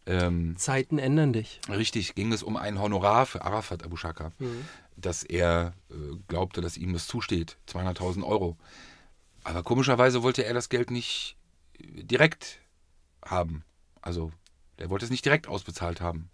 Ähm, 0.06 0.56
Zeiten 0.58 1.00
ändern 1.00 1.34
dich. 1.34 1.60
Richtig, 1.68 2.14
ging 2.14 2.32
es 2.32 2.44
um 2.44 2.58
ein 2.58 2.80
Honorar 2.80 3.26
für 3.26 3.44
Arafat 3.44 3.84
Abu 3.84 3.96
Shaka, 3.96 4.32
Mhm. 4.38 4.66
dass 4.96 5.24
er 5.24 5.74
äh, 5.90 5.94
glaubte, 6.28 6.62
dass 6.62 6.78
ihm 6.78 6.94
das 6.94 7.08
zusteht, 7.08 7.58
200.000 7.68 8.24
Euro. 8.24 8.56
Aber 9.46 9.62
komischerweise 9.62 10.24
wollte 10.24 10.44
er 10.44 10.56
das 10.56 10.70
Geld 10.70 10.90
nicht 10.90 11.38
direkt 11.80 12.60
haben. 13.24 13.64
Also, 14.02 14.32
er 14.76 14.90
wollte 14.90 15.06
es 15.06 15.12
nicht 15.12 15.24
direkt 15.24 15.48
ausbezahlt 15.48 16.02
haben, 16.02 16.30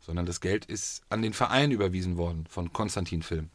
sondern 0.00 0.26
das 0.26 0.40
Geld 0.40 0.64
ist 0.64 1.02
an 1.08 1.22
den 1.22 1.32
Verein 1.32 1.70
überwiesen 1.70 2.16
worden 2.16 2.44
von 2.48 2.72
Konstantin 2.72 3.22
Film. 3.22 3.50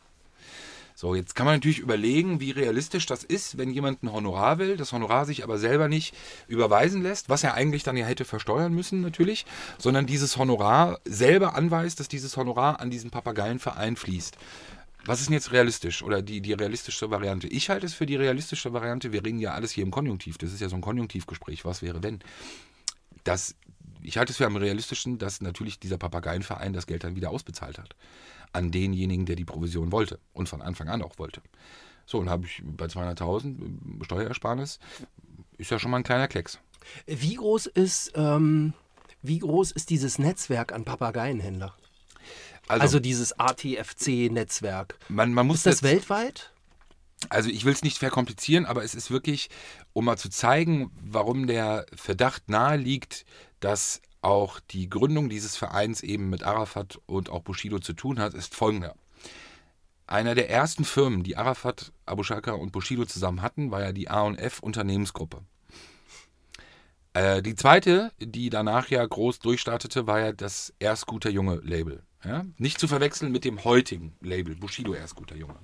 So, 0.96 1.14
jetzt 1.14 1.36
kann 1.36 1.46
man 1.46 1.56
natürlich 1.56 1.80
überlegen, 1.80 2.40
wie 2.40 2.52
realistisch 2.52 3.06
das 3.06 3.24
ist, 3.24 3.58
wenn 3.58 3.72
jemand 3.72 4.02
ein 4.02 4.12
Honorar 4.14 4.60
will, 4.60 4.78
das 4.78 4.94
Honorar 4.94 5.26
sich 5.26 5.44
aber 5.44 5.58
selber 5.58 5.90
nicht 5.90 6.16
überweisen 6.48 7.02
lässt, 7.02 7.28
was 7.28 7.44
er 7.44 7.54
eigentlich 7.54 7.84
dann 7.84 7.98
ja 7.98 8.06
hätte 8.06 8.24
versteuern 8.24 8.74
müssen 8.74 9.02
natürlich, 9.02 9.46
sondern 9.78 10.06
dieses 10.06 10.38
Honorar 10.38 11.00
selber 11.04 11.56
anweist, 11.56 12.00
dass 12.00 12.08
dieses 12.08 12.38
Honorar 12.38 12.80
an 12.80 12.92
diesen 12.92 13.10
Papageienverein 13.10 13.98
fließt. 13.98 14.38
Was 15.06 15.20
ist 15.20 15.28
denn 15.28 15.34
jetzt 15.34 15.52
realistisch 15.52 16.04
oder 16.04 16.22
die, 16.22 16.42
die 16.42 16.54
realistischste 16.54 17.10
Variante? 17.10 17.48
Ich 17.48 17.70
halte 17.70 17.86
es 17.86 17.94
für 17.94 18.06
die 18.06 18.16
realistischste 18.16 18.72
Variante. 18.72 19.12
Wir 19.12 19.26
reden 19.26 19.40
ja 19.40 19.54
alles 19.54 19.72
hier 19.72 19.84
im 19.84 19.92
Konjunktiv. 19.92 20.38
Das 20.38 20.54
ist 20.54 20.62
ja 20.62 20.70
so 20.70 20.76
ein 20.76 20.82
Konjunktivgespräch. 20.82 21.66
Was 21.66 21.82
wäre, 21.82 22.04
wenn? 22.04 22.20
Das, 23.24 23.56
ich 24.02 24.18
halte 24.18 24.32
es 24.32 24.38
für 24.38 24.46
am 24.46 24.56
realistischsten, 24.56 25.18
dass 25.18 25.42
natürlich 25.42 25.80
dieser 25.80 25.98
Papageienverein 25.98 26.74
das 26.74 26.86
Geld 26.86 27.04
dann 27.04 27.16
wieder 27.16 27.32
ausbezahlt 27.32 27.80
hat. 27.80 27.96
An 28.54 28.72
denjenigen, 28.72 29.26
der 29.26 29.36
die 29.36 29.46
Provision 29.46 29.92
wollte 29.92 30.20
und 30.34 30.50
von 30.50 30.62
Anfang 30.62 30.90
an 30.90 31.02
auch 31.02 31.18
wollte. 31.18 31.42
So, 32.06 32.20
und 32.20 32.30
habe 32.30 32.46
ich 32.46 32.62
bei 32.64 32.86
200.000 32.86 34.04
Steuerersparnis, 34.04 34.80
ist 35.58 35.72
ja 35.72 35.80
schon 35.80 35.92
mal 35.92 35.98
ein 35.98 36.04
kleiner 36.04 36.28
Klecks. 36.28 36.60
Wie 37.06 37.36
groß 37.36 37.68
ist, 37.68 38.12
ähm, 38.16 38.74
wie 39.22 39.40
groß 39.40 39.72
ist 39.72 39.90
dieses 39.90 40.20
Netzwerk 40.20 40.74
an 40.74 40.84
Papageienhändler? 40.84 41.76
Also, 42.80 43.00
dieses 43.00 43.38
ATFC-Netzwerk. 43.40 44.98
man, 45.10 45.34
man 45.34 45.48
muss 45.48 45.58
Ist 45.58 45.66
das 45.66 45.82
jetzt- 45.82 45.84
weltweit? 45.84 46.52
Also 47.30 47.50
ich 47.50 47.66
will 47.66 47.74
es 47.74 47.84
nicht 47.84 48.00
verkomplizieren, 48.00 48.66
aber 48.66 48.84
es 48.84 48.96
ist 48.96 49.12
wirklich, 49.12 49.50
um 49.94 50.06
mal 50.06 50.18
zu 50.18 50.30
zeigen, 50.30 50.90
warum 51.04 51.46
der 51.46 51.86
Verdacht 51.94 52.50
nahe 52.50 52.78
liegt, 52.78 53.26
dass 53.60 54.02
auch 54.24 54.60
die 54.60 54.90
Gründung 54.90 55.30
dieses 55.30 55.56
Vereins 55.56 56.02
eben 56.02 56.30
mit 56.32 56.42
Arafat 56.42 57.00
und 57.06 57.30
auch 57.30 57.42
Bushido 57.44 57.78
zu 57.78 57.94
tun 57.94 58.18
hat, 58.20 58.34
ist 58.34 58.56
folgender. 58.56 58.96
Einer 60.08 60.34
der 60.34 60.50
ersten 60.50 60.84
Firmen, 60.84 61.22
die 61.24 61.38
Arafat, 61.38 61.92
Abu 62.08 62.24
Shaka 62.24 62.54
und 62.54 62.72
Bushido 62.72 63.06
zusammen 63.06 63.44
hatten, 63.44 63.70
war 63.70 63.82
ja 63.82 63.92
die 63.92 64.10
A&F 64.10 64.60
Unternehmensgruppe. 64.60 65.44
Äh, 67.14 67.42
die 67.44 67.56
zweite, 67.56 68.12
die 68.20 68.50
danach 68.50 68.90
ja 68.90 69.06
groß 69.06 69.40
durchstartete, 69.40 70.08
war 70.08 70.20
ja 70.20 70.32
das 70.32 70.74
Erst 70.80 71.06
guter 71.06 71.30
Junge 71.30 71.58
Label. 71.64 72.02
Ja? 72.24 72.46
Nicht 72.58 72.80
zu 72.80 72.88
verwechseln 72.88 73.32
mit 73.32 73.46
dem 73.46 73.64
heutigen 73.64 74.14
Label, 74.22 74.56
Bushido 74.56 74.94
Erst 74.94 75.16
guter 75.16 75.36
Junge. 75.36 75.56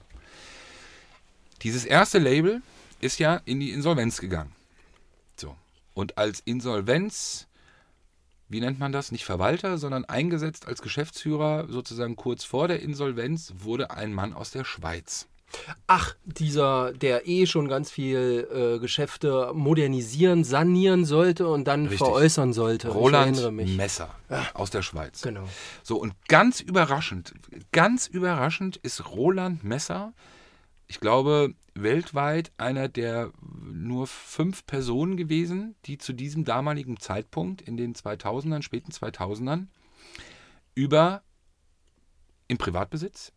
Dieses 1.61 1.85
erste 1.85 2.19
Label 2.19 2.61
ist 2.99 3.19
ja 3.19 3.41
in 3.45 3.59
die 3.59 3.71
Insolvenz 3.71 4.19
gegangen. 4.19 4.53
So. 5.35 5.55
Und 5.93 6.17
als 6.17 6.39
Insolvenz, 6.39 7.47
wie 8.49 8.59
nennt 8.59 8.79
man 8.79 8.91
das? 8.91 9.11
Nicht 9.11 9.25
Verwalter, 9.25 9.77
sondern 9.77 10.05
eingesetzt 10.05 10.67
als 10.67 10.81
Geschäftsführer, 10.81 11.67
sozusagen 11.69 12.15
kurz 12.15 12.43
vor 12.43 12.67
der 12.67 12.81
Insolvenz, 12.81 13.53
wurde 13.57 13.91
ein 13.91 14.13
Mann 14.13 14.33
aus 14.33 14.51
der 14.51 14.63
Schweiz. 14.63 15.27
Ach, 15.87 16.15
dieser, 16.25 16.93
der 16.93 17.27
eh 17.27 17.45
schon 17.45 17.67
ganz 17.67 17.89
viel 17.89 18.47
äh, 18.51 18.79
Geschäfte 18.79 19.51
modernisieren, 19.53 20.43
sanieren 20.43 21.05
sollte 21.05 21.47
und 21.47 21.65
dann 21.65 21.83
Richtig. 21.83 21.99
veräußern 21.99 22.53
sollte. 22.53 22.89
Roland. 22.89 23.51
Messer 23.77 24.13
aus 24.53 24.69
der 24.69 24.81
Schweiz. 24.81 25.21
Genau. 25.21 25.47
So, 25.83 25.97
und 25.97 26.13
ganz 26.27 26.59
überraschend, 26.59 27.33
ganz 27.71 28.07
überraschend 28.07 28.77
ist 28.77 29.09
Roland 29.09 29.63
Messer, 29.63 30.13
ich 30.87 30.99
glaube, 30.99 31.53
weltweit 31.73 32.51
einer 32.57 32.87
der 32.87 33.31
nur 33.41 34.07
fünf 34.07 34.65
Personen 34.65 35.17
gewesen, 35.17 35.75
die 35.85 35.97
zu 35.97 36.13
diesem 36.13 36.45
damaligen 36.45 36.97
Zeitpunkt 36.97 37.61
in 37.61 37.75
den 37.77 37.93
2000ern, 37.93 38.61
späten 38.61 38.91
2000ern, 38.91 39.67
über 40.75 41.23
im 42.47 42.57
Privatbesitz, 42.57 43.33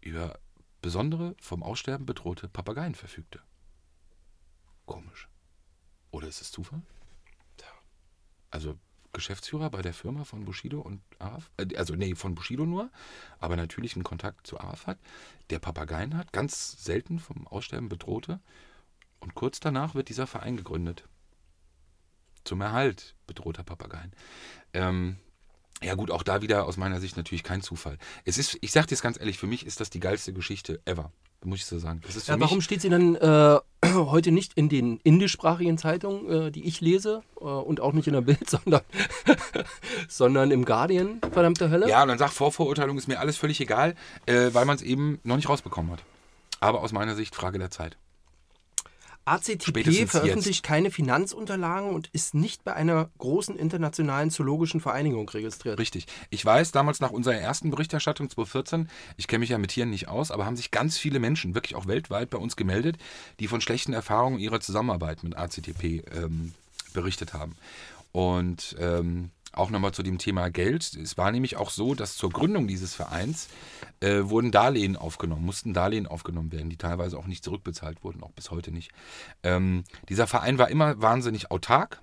über 0.00 0.38
besondere, 0.84 1.34
vom 1.40 1.62
Aussterben 1.62 2.04
bedrohte 2.04 2.46
Papageien 2.46 2.94
verfügte. 2.94 3.40
Komisch. 4.84 5.30
Oder 6.10 6.28
ist 6.28 6.42
es 6.42 6.52
Zufall? 6.52 6.82
Also 8.50 8.78
Geschäftsführer 9.14 9.70
bei 9.70 9.80
der 9.80 9.94
Firma 9.94 10.24
von 10.24 10.44
Bushido 10.44 10.80
und 10.80 11.00
Araf, 11.18 11.50
äh, 11.56 11.74
also 11.76 11.94
nee, 11.94 12.14
von 12.14 12.34
Bushido 12.34 12.66
nur, 12.66 12.90
aber 13.40 13.56
natürlich 13.56 13.94
einen 13.94 14.04
Kontakt 14.04 14.46
zu 14.46 14.60
Arafat, 14.60 14.98
der 15.48 15.58
Papageien 15.58 16.18
hat, 16.18 16.34
ganz 16.34 16.84
selten 16.84 17.18
vom 17.18 17.46
Aussterben 17.46 17.88
bedrohte. 17.88 18.40
Und 19.20 19.34
kurz 19.34 19.58
danach 19.58 19.94
wird 19.94 20.10
dieser 20.10 20.26
Verein 20.26 20.58
gegründet. 20.58 21.08
Zum 22.44 22.60
Erhalt 22.60 23.16
bedrohter 23.26 23.64
Papageien. 23.64 24.12
Ähm, 24.74 25.16
ja 25.84 25.94
gut, 25.94 26.10
auch 26.10 26.22
da 26.22 26.42
wieder 26.42 26.66
aus 26.66 26.76
meiner 26.76 27.00
Sicht 27.00 27.16
natürlich 27.16 27.42
kein 27.42 27.62
Zufall. 27.62 27.98
Es 28.24 28.38
ist, 28.38 28.58
ich 28.60 28.72
sag 28.72 28.86
dir 28.86 28.94
es 28.94 29.02
ganz 29.02 29.18
ehrlich, 29.18 29.38
für 29.38 29.46
mich 29.46 29.66
ist 29.66 29.80
das 29.80 29.90
die 29.90 30.00
geilste 30.00 30.32
Geschichte 30.32 30.80
ever. 30.84 31.12
Muss 31.44 31.58
ich 31.58 31.66
so 31.66 31.78
sagen. 31.78 32.00
Ja, 32.26 32.40
warum 32.40 32.62
steht 32.62 32.80
sie 32.80 32.88
dann 32.88 33.16
äh, 33.16 33.58
heute 33.86 34.32
nicht 34.32 34.54
in 34.54 34.70
den 34.70 34.98
indischsprachigen 35.02 35.76
Zeitungen, 35.76 36.46
äh, 36.46 36.50
die 36.50 36.64
ich 36.64 36.80
lese, 36.80 37.22
äh, 37.38 37.44
und 37.44 37.80
auch 37.80 37.92
nicht 37.92 38.06
in 38.06 38.14
der 38.14 38.22
Bild, 38.22 38.48
sondern, 38.48 38.80
sondern 40.08 40.50
im 40.50 40.64
Guardian, 40.64 41.20
verdammte 41.32 41.68
Hölle? 41.68 41.88
Ja, 41.88 42.02
und 42.02 42.08
dann 42.08 42.18
sagt 42.18 42.32
Vorverurteilung 42.32 42.96
ist 42.96 43.08
mir 43.08 43.20
alles 43.20 43.36
völlig 43.36 43.60
egal, 43.60 43.94
äh, 44.24 44.50
weil 44.52 44.64
man 44.64 44.76
es 44.76 44.82
eben 44.82 45.20
noch 45.22 45.36
nicht 45.36 45.50
rausbekommen 45.50 45.92
hat. 45.92 46.02
Aber 46.60 46.80
aus 46.80 46.92
meiner 46.92 47.14
Sicht 47.14 47.34
Frage 47.34 47.58
der 47.58 47.70
Zeit. 47.70 47.98
ACTP 49.24 49.68
Spätestens 49.68 50.10
veröffentlicht 50.10 50.62
keine 50.62 50.90
Finanzunterlagen 50.90 51.90
und 51.90 52.08
ist 52.12 52.34
nicht 52.34 52.64
bei 52.64 52.74
einer 52.74 53.10
großen 53.18 53.56
internationalen 53.56 54.30
zoologischen 54.30 54.80
Vereinigung 54.80 55.28
registriert. 55.28 55.78
Richtig. 55.78 56.06
Ich 56.30 56.44
weiß, 56.44 56.72
damals 56.72 57.00
nach 57.00 57.10
unserer 57.10 57.36
ersten 57.36 57.70
Berichterstattung 57.70 58.28
2014, 58.28 58.88
ich 59.16 59.26
kenne 59.26 59.40
mich 59.40 59.50
ja 59.50 59.58
mit 59.58 59.70
Tieren 59.70 59.90
nicht 59.90 60.08
aus, 60.08 60.30
aber 60.30 60.44
haben 60.44 60.56
sich 60.56 60.70
ganz 60.70 60.98
viele 60.98 61.20
Menschen, 61.20 61.54
wirklich 61.54 61.74
auch 61.74 61.86
weltweit, 61.86 62.30
bei 62.30 62.38
uns 62.38 62.56
gemeldet, 62.56 62.98
die 63.40 63.48
von 63.48 63.60
schlechten 63.60 63.92
Erfahrungen 63.92 64.38
ihrer 64.38 64.60
Zusammenarbeit 64.60 65.22
mit 65.22 65.36
ACTP 65.36 66.04
ähm, 66.14 66.52
berichtet 66.92 67.32
haben. 67.32 67.56
Und 68.12 68.76
ähm, 68.78 69.30
auch 69.54 69.70
nochmal 69.70 69.92
zu 69.92 70.02
dem 70.02 70.18
Thema 70.18 70.50
Geld. 70.50 70.94
Es 70.94 71.16
war 71.16 71.30
nämlich 71.32 71.56
auch 71.56 71.70
so, 71.70 71.94
dass 71.94 72.16
zur 72.16 72.30
Gründung 72.30 72.66
dieses 72.66 72.94
Vereins 72.94 73.48
äh, 74.00 74.22
wurden 74.24 74.50
Darlehen 74.50 74.96
aufgenommen, 74.96 75.44
mussten 75.44 75.74
Darlehen 75.74 76.06
aufgenommen 76.06 76.52
werden, 76.52 76.70
die 76.70 76.76
teilweise 76.76 77.18
auch 77.18 77.26
nicht 77.26 77.44
zurückbezahlt 77.44 78.04
wurden, 78.04 78.22
auch 78.22 78.32
bis 78.32 78.50
heute 78.50 78.70
nicht. 78.72 78.90
Ähm, 79.42 79.84
dieser 80.08 80.26
Verein 80.26 80.58
war 80.58 80.68
immer 80.68 81.00
wahnsinnig 81.00 81.50
autark, 81.50 82.00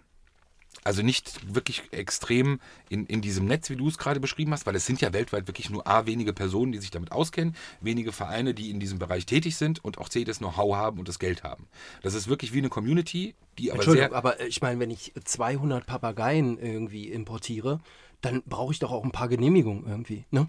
also 0.84 1.01
nicht 1.04 1.54
wirklich 1.54 1.84
extrem 1.92 2.60
in, 2.90 3.06
in 3.06 3.22
diesem 3.22 3.46
Netz, 3.46 3.70
wie 3.70 3.75
du 3.75 3.88
es 3.88 3.98
gerade 3.98 4.20
beschrieben 4.20 4.51
hast, 4.51 4.66
weil 4.66 4.75
es 4.75 4.86
sind 4.86 5.01
ja 5.01 5.13
weltweit 5.13 5.48
wirklich 5.48 5.70
nur 5.70 5.88
A, 5.88 6.06
wenige 6.06 6.34
Personen, 6.34 6.72
die 6.72 6.80
sich 6.80 6.92
damit 6.92 7.12
auskennen, 7.12 7.56
wenige 7.82 8.12
Vereine, 8.12 8.54
die 8.54 8.72
in 8.72 8.80
diesem 8.80 8.98
Bereich 9.00 9.25
tätig 9.25 9.58
sind 9.58 9.84
und 9.84 9.98
auch 10.00 10.10
C, 10.10 10.24
das 10.24 10.40
Know-how 10.40 10.75
haben 10.75 11.00
und 11.00 11.08
das 11.08 11.20
Geld 11.20 11.44
haben. 11.44 11.68
Das 12.01 12.13
ist 12.13 12.28
wirklich 12.28 12.54
wie 12.54 12.60
eine 12.60 12.70
Community, 12.70 13.36
die 13.58 13.72
aber 13.72 13.80
Entschuldigung, 13.80 14.10
sehr... 14.10 14.18
aber 14.18 14.40
äh, 14.40 14.48
ich 14.48 14.62
meine, 14.62 14.80
wenn 14.80 14.90
ich 14.90 15.13
200 15.24 15.86
Papageien 15.86 16.58
irgendwie 16.58 17.10
importiere, 17.10 17.80
dann 18.22 18.44
brauche 18.46 18.72
ich 18.72 18.80
doch 18.80 18.92
auch 18.92 19.04
ein 19.04 19.12
paar 19.12 19.28
Genehmigungen 19.28 19.86
irgendwie, 19.88 20.25
ne? 20.32 20.48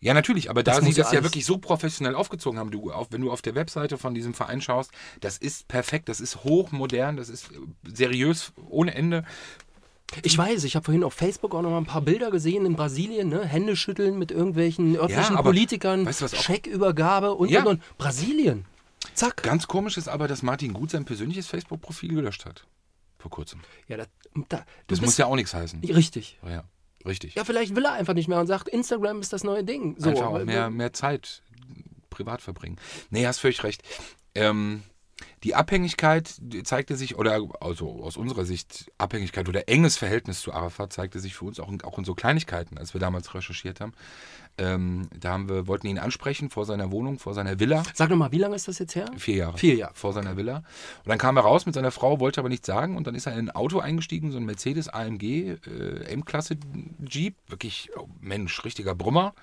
Ja, 0.00 0.14
natürlich, 0.14 0.50
aber 0.50 0.62
da 0.64 0.72
Das 0.72 0.80
sie 0.80 0.86
muss 0.86 0.96
ja 0.96 1.04
das 1.04 1.12
ja 1.12 1.22
wirklich 1.22 1.46
so 1.46 1.58
professionell 1.58 2.14
aufgezogen 2.16 2.58
haben, 2.58 2.70
du, 2.72 2.90
auf, 2.90 3.08
wenn 3.12 3.20
du 3.20 3.30
auf 3.30 3.40
der 3.42 3.54
Webseite 3.54 3.98
von 3.98 4.14
diesem 4.14 4.34
Verein 4.34 4.60
schaust, 4.60 4.90
das 5.20 5.38
ist 5.38 5.68
perfekt, 5.68 6.08
das 6.08 6.20
ist 6.20 6.42
hochmodern, 6.44 7.16
das 7.16 7.28
ist 7.28 7.50
äh, 7.52 7.54
seriös 7.94 8.52
ohne 8.68 8.94
Ende. 8.94 9.24
Ich 10.22 10.36
weiß, 10.36 10.64
ich 10.64 10.74
habe 10.76 10.84
vorhin 10.84 11.04
auf 11.04 11.14
Facebook 11.14 11.54
auch 11.54 11.62
noch 11.62 11.70
mal 11.70 11.78
ein 11.78 11.86
paar 11.86 12.02
Bilder 12.02 12.30
gesehen 12.30 12.66
in 12.66 12.74
Brasilien, 12.76 13.28
ne? 13.28 13.44
Hände 13.46 13.76
schütteln 13.76 14.18
mit 14.18 14.30
irgendwelchen 14.30 14.96
örtlichen 14.96 15.36
aber 15.36 15.50
Politikern, 15.50 16.04
weißt 16.04 16.20
du, 16.20 16.24
was 16.26 16.34
auch- 16.34 16.42
Scheckübergabe 16.42 17.32
und, 17.34 17.48
Ja. 17.50 17.60
und, 17.60 17.66
und. 17.68 17.98
Brasilien. 17.98 18.66
Zack. 19.14 19.42
Ganz 19.42 19.66
komisch 19.68 19.96
ist 19.96 20.08
aber, 20.08 20.28
dass 20.28 20.42
Martin 20.42 20.72
Gut 20.74 20.90
sein 20.90 21.04
persönliches 21.04 21.46
Facebook-Profil 21.46 22.14
gelöscht 22.14 22.44
hat. 22.44 22.66
Vor 23.18 23.30
kurzem. 23.30 23.60
Ja, 23.88 23.96
da, 23.98 24.04
da, 24.48 24.64
Das 24.88 25.00
muss 25.00 25.16
ja 25.16 25.26
auch 25.26 25.36
nichts 25.36 25.54
heißen. 25.54 25.80
Richtig. 25.80 26.38
Ja, 26.46 26.64
richtig. 27.04 27.34
Ja, 27.34 27.44
vielleicht 27.44 27.74
will 27.76 27.84
er 27.84 27.92
einfach 27.92 28.14
nicht 28.14 28.28
mehr 28.28 28.40
und 28.40 28.46
sagt, 28.46 28.68
Instagram 28.68 29.20
ist 29.20 29.32
das 29.32 29.44
neue 29.44 29.64
Ding. 29.64 29.96
So, 29.98 30.10
Einfach 30.10 30.26
auch 30.26 30.44
mehr, 30.44 30.70
mehr 30.70 30.92
Zeit 30.92 31.42
privat 32.10 32.42
verbringen. 32.42 32.76
Nee, 33.10 33.26
hast 33.26 33.38
völlig 33.38 33.62
recht. 33.64 33.82
Ähm, 34.34 34.82
Die 35.44 35.54
Abhängigkeit 35.54 36.40
zeigte 36.64 36.96
sich, 36.96 37.16
oder 37.16 37.40
also 37.60 38.02
aus 38.02 38.16
unserer 38.16 38.44
Sicht, 38.44 38.90
Abhängigkeit 38.98 39.48
oder 39.48 39.68
enges 39.68 39.96
Verhältnis 39.96 40.40
zu 40.40 40.52
Arafat 40.52 40.92
zeigte 40.92 41.18
sich 41.18 41.34
für 41.34 41.46
uns 41.46 41.58
auch 41.58 41.68
in, 41.68 41.82
auch 41.82 41.98
in 41.98 42.04
so 42.04 42.14
Kleinigkeiten, 42.14 42.78
als 42.78 42.94
wir 42.94 43.00
damals 43.00 43.34
recherchiert 43.34 43.80
haben. 43.80 43.92
Ähm, 44.58 45.08
da 45.18 45.32
haben 45.32 45.48
wir, 45.48 45.66
wollten 45.66 45.86
ihn 45.86 45.98
ansprechen 45.98 46.50
vor 46.50 46.64
seiner 46.64 46.92
Wohnung, 46.92 47.18
vor 47.18 47.34
seiner 47.34 47.58
Villa. 47.58 47.82
Sag 47.94 48.10
nochmal, 48.10 48.32
wie 48.32 48.38
lange 48.38 48.54
ist 48.54 48.68
das 48.68 48.78
jetzt 48.78 48.94
her? 48.94 49.06
Vier 49.16 49.36
Jahre. 49.36 49.58
Vier 49.58 49.74
Jahre. 49.74 49.94
Vor 49.94 50.12
seiner 50.12 50.36
Villa. 50.36 50.58
Und 50.58 51.08
dann 51.08 51.18
kam 51.18 51.36
er 51.36 51.42
raus 51.42 51.66
mit 51.66 51.74
seiner 51.74 51.90
Frau, 51.90 52.20
wollte 52.20 52.40
aber 52.40 52.48
nichts 52.48 52.66
sagen. 52.66 52.96
Und 52.96 53.06
dann 53.06 53.14
ist 53.14 53.26
er 53.26 53.32
in 53.32 53.48
ein 53.48 53.50
Auto 53.50 53.80
eingestiegen, 53.80 54.30
so 54.30 54.38
ein 54.38 54.44
Mercedes 54.44 54.88
AMG, 54.88 55.22
äh, 55.66 56.04
M-Klasse 56.12 56.56
Jeep. 57.04 57.36
Wirklich, 57.48 57.90
oh 57.96 58.08
Mensch, 58.20 58.64
richtiger 58.64 58.94
Brummer. 58.94 59.34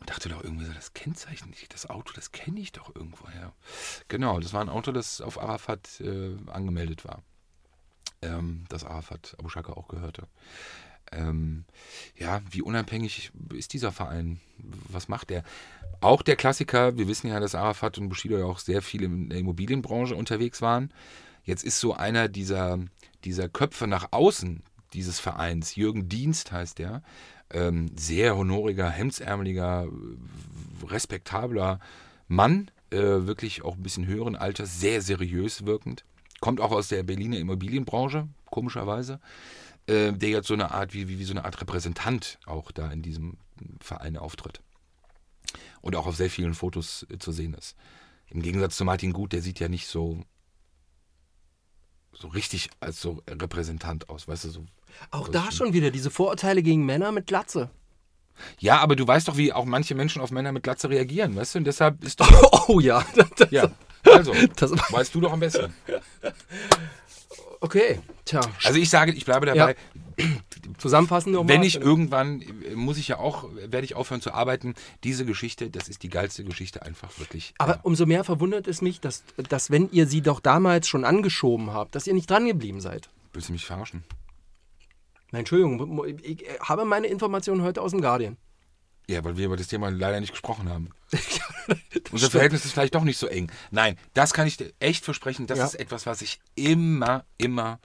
Und 0.00 0.10
dachte 0.10 0.28
doch 0.28 0.42
irgendwie 0.42 0.64
so, 0.64 0.72
das 0.72 0.92
Kennzeichen, 0.92 1.54
das 1.70 1.88
Auto, 1.88 2.12
das 2.14 2.32
kenne 2.32 2.60
ich 2.60 2.72
doch 2.72 2.94
irgendwoher. 2.94 3.52
Genau, 4.08 4.40
das 4.40 4.52
war 4.52 4.60
ein 4.60 4.68
Auto, 4.68 4.92
das 4.92 5.20
auf 5.20 5.40
Arafat 5.40 6.00
äh, 6.00 6.36
angemeldet 6.50 7.04
war. 7.04 7.22
Ähm, 8.22 8.64
das 8.68 8.84
Arafat 8.84 9.36
Abu 9.38 9.48
Shaka 9.48 9.72
auch 9.72 9.88
gehörte. 9.88 10.26
Ähm, 11.12 11.64
ja, 12.16 12.42
wie 12.50 12.62
unabhängig 12.62 13.30
ist 13.52 13.72
dieser 13.72 13.92
Verein? 13.92 14.40
Was 14.88 15.08
macht 15.08 15.30
der? 15.30 15.44
Auch 16.00 16.22
der 16.22 16.36
Klassiker, 16.36 16.96
wir 16.96 17.08
wissen 17.08 17.28
ja, 17.28 17.40
dass 17.40 17.54
Arafat 17.54 17.98
und 17.98 18.08
Bushido 18.08 18.36
ja 18.36 18.44
auch 18.44 18.58
sehr 18.58 18.82
viel 18.82 19.02
in 19.02 19.30
der 19.30 19.38
Immobilienbranche 19.38 20.16
unterwegs 20.16 20.60
waren. 20.60 20.92
Jetzt 21.44 21.62
ist 21.64 21.78
so 21.78 21.94
einer 21.94 22.28
dieser, 22.28 22.78
dieser 23.24 23.48
Köpfe 23.48 23.86
nach 23.86 24.08
außen 24.12 24.62
dieses 24.94 25.18
Vereins, 25.18 25.74
Jürgen 25.74 26.08
Dienst 26.08 26.52
heißt 26.52 26.78
der, 26.78 27.02
ähm, 27.54 27.90
sehr 27.96 28.36
honoriger, 28.36 28.90
hemdsärmeliger, 28.90 29.88
respektabler 30.86 31.80
Mann, 32.28 32.70
äh, 32.90 32.98
wirklich 32.98 33.64
auch 33.64 33.76
ein 33.76 33.82
bisschen 33.82 34.06
höheren 34.06 34.36
Alters, 34.36 34.80
sehr 34.80 35.00
seriös 35.00 35.64
wirkend. 35.64 36.04
Kommt 36.40 36.60
auch 36.60 36.72
aus 36.72 36.88
der 36.88 37.02
Berliner 37.02 37.38
Immobilienbranche, 37.38 38.28
komischerweise 38.50 39.20
äh, 39.86 40.12
der 40.12 40.30
jetzt 40.30 40.48
so 40.48 40.54
eine 40.54 40.70
Art, 40.70 40.94
wie, 40.94 41.08
wie, 41.08 41.18
wie 41.18 41.24
so 41.24 41.32
eine 41.32 41.44
Art 41.44 41.60
Repräsentant 41.60 42.38
auch 42.46 42.72
da 42.72 42.90
in 42.90 43.02
diesem 43.02 43.36
Verein 43.80 44.16
auftritt. 44.16 44.60
Und 45.80 45.96
auch 45.96 46.06
auf 46.06 46.16
sehr 46.16 46.30
vielen 46.30 46.54
Fotos 46.54 47.06
äh, 47.10 47.18
zu 47.18 47.32
sehen 47.32 47.54
ist. 47.54 47.76
Im 48.28 48.42
Gegensatz 48.42 48.76
zu 48.76 48.84
Martin 48.84 49.12
Gut, 49.12 49.32
der 49.32 49.42
sieht 49.42 49.60
ja 49.60 49.68
nicht 49.68 49.86
so, 49.86 50.24
so 52.18 52.28
richtig 52.28 52.70
als 52.80 53.00
so 53.00 53.22
Repräsentant 53.28 54.08
aus, 54.08 54.26
weißt 54.28 54.44
du, 54.44 54.48
so. 54.50 54.64
Auch 55.10 55.28
da 55.28 55.50
schon 55.50 55.72
wieder 55.72 55.90
diese 55.90 56.10
Vorurteile 56.10 56.62
gegen 56.62 56.84
Männer 56.86 57.12
mit 57.12 57.26
Glatze. 57.26 57.70
Ja, 58.58 58.78
aber 58.78 58.96
du 58.96 59.06
weißt 59.06 59.28
doch, 59.28 59.36
wie 59.36 59.52
auch 59.52 59.64
manche 59.64 59.94
Menschen 59.94 60.20
auf 60.22 60.30
Männer 60.30 60.52
mit 60.52 60.62
Glatze 60.62 60.88
reagieren, 60.88 61.36
weißt 61.36 61.54
du? 61.54 61.58
Und 61.60 61.64
deshalb 61.66 62.02
ist 62.04 62.20
doch. 62.20 62.30
Oh 62.68 62.80
ja. 62.80 63.04
ja, 63.50 63.70
also, 64.04 64.32
Das- 64.56 64.70
weißt 64.72 65.14
du 65.14 65.20
doch 65.20 65.32
am 65.32 65.40
besten. 65.40 65.74
Okay, 67.60 68.00
tja. 68.24 68.40
Also 68.64 68.78
ich 68.78 68.88
sage, 68.90 69.12
ich 69.12 69.24
bleibe 69.24 69.46
dabei, 69.46 69.76
Zusammenfassend. 70.78 71.36
Wenn 71.48 71.62
ich 71.62 71.76
irgendwann, 71.76 72.40
äh, 72.42 72.74
muss 72.74 72.98
ich 72.98 73.08
ja 73.08 73.18
auch, 73.18 73.48
werde 73.54 73.84
ich 73.84 73.94
aufhören 73.94 74.20
zu 74.20 74.32
arbeiten. 74.32 74.74
Diese 75.02 75.24
Geschichte, 75.24 75.70
das 75.70 75.88
ist 75.88 76.02
die 76.02 76.08
geilste 76.08 76.44
Geschichte 76.44 76.82
einfach 76.82 77.18
wirklich. 77.18 77.54
Aber 77.58 77.74
ja. 77.74 77.80
umso 77.82 78.06
mehr 78.06 78.24
verwundert 78.24 78.66
es 78.68 78.82
mich, 78.82 79.00
dass, 79.00 79.24
dass 79.48 79.70
wenn 79.70 79.90
ihr 79.90 80.06
sie 80.06 80.20
doch 80.22 80.40
damals 80.40 80.88
schon 80.88 81.04
angeschoben 81.04 81.72
habt, 81.72 81.94
dass 81.94 82.06
ihr 82.06 82.14
nicht 82.14 82.30
dran 82.30 82.46
geblieben 82.46 82.80
seid. 82.80 83.08
Willst 83.32 83.48
du 83.48 83.52
mich 83.52 83.66
verarschen? 83.66 84.04
Nein, 85.32 85.40
Entschuldigung, 85.40 86.06
ich 86.22 86.44
habe 86.60 86.84
meine 86.84 87.08
Informationen 87.08 87.62
heute 87.62 87.82
aus 87.82 87.90
dem 87.90 88.00
Guardian. 88.00 88.36
Ja, 89.08 89.22
weil 89.24 89.36
wir 89.36 89.46
über 89.46 89.56
das 89.56 89.68
Thema 89.68 89.90
leider 89.90 90.20
nicht 90.20 90.30
gesprochen 90.30 90.68
haben. 90.68 90.90
Unser 92.12 92.30
Verhältnis 92.30 92.64
ist 92.64 92.72
vielleicht 92.72 92.94
doch 92.94 93.04
nicht 93.04 93.18
so 93.18 93.26
eng. 93.26 93.50
Nein, 93.70 93.98
das 94.14 94.32
kann 94.32 94.46
ich 94.46 94.56
dir 94.56 94.72
echt 94.78 95.04
versprechen. 95.04 95.46
Das 95.46 95.58
Ja. 95.58 95.64
ist 95.66 95.74
etwas, 95.74 96.06
was 96.06 96.22
ich 96.22 96.40
immer, 96.54 97.24
immer, 97.36 97.80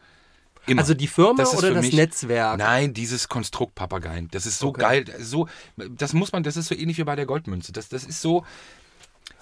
immer. 0.72 0.82
Also 0.82 0.94
die 0.94 1.08
Firma 1.08 1.44
ist 1.44 1.56
oder 1.56 1.74
das 1.74 1.86
mich- 1.86 1.94
Netzwerk? 1.94 2.58
Nein, 2.58 2.94
dieses 2.94 3.28
Konstrukt 3.30 3.76
Papageien. 3.76 4.28
Das 4.32 4.46
ist 4.46 4.60
so 4.60 4.70
Okay. 4.70 4.82
geil. 4.82 5.06
So, 5.20 5.48
das 5.78 6.14
muss 6.14 6.32
man, 6.32 6.44
das 6.44 6.58
ist 6.58 6.68
so 6.68 6.76
ähnlich 6.76 6.98
wie 6.98 7.04
bei 7.04 7.16
der 7.16 7.26
Goldmünze. 7.26 7.72
Das, 7.72 7.90
das 7.90 8.04
ist 8.04 8.22
so. 8.22 8.46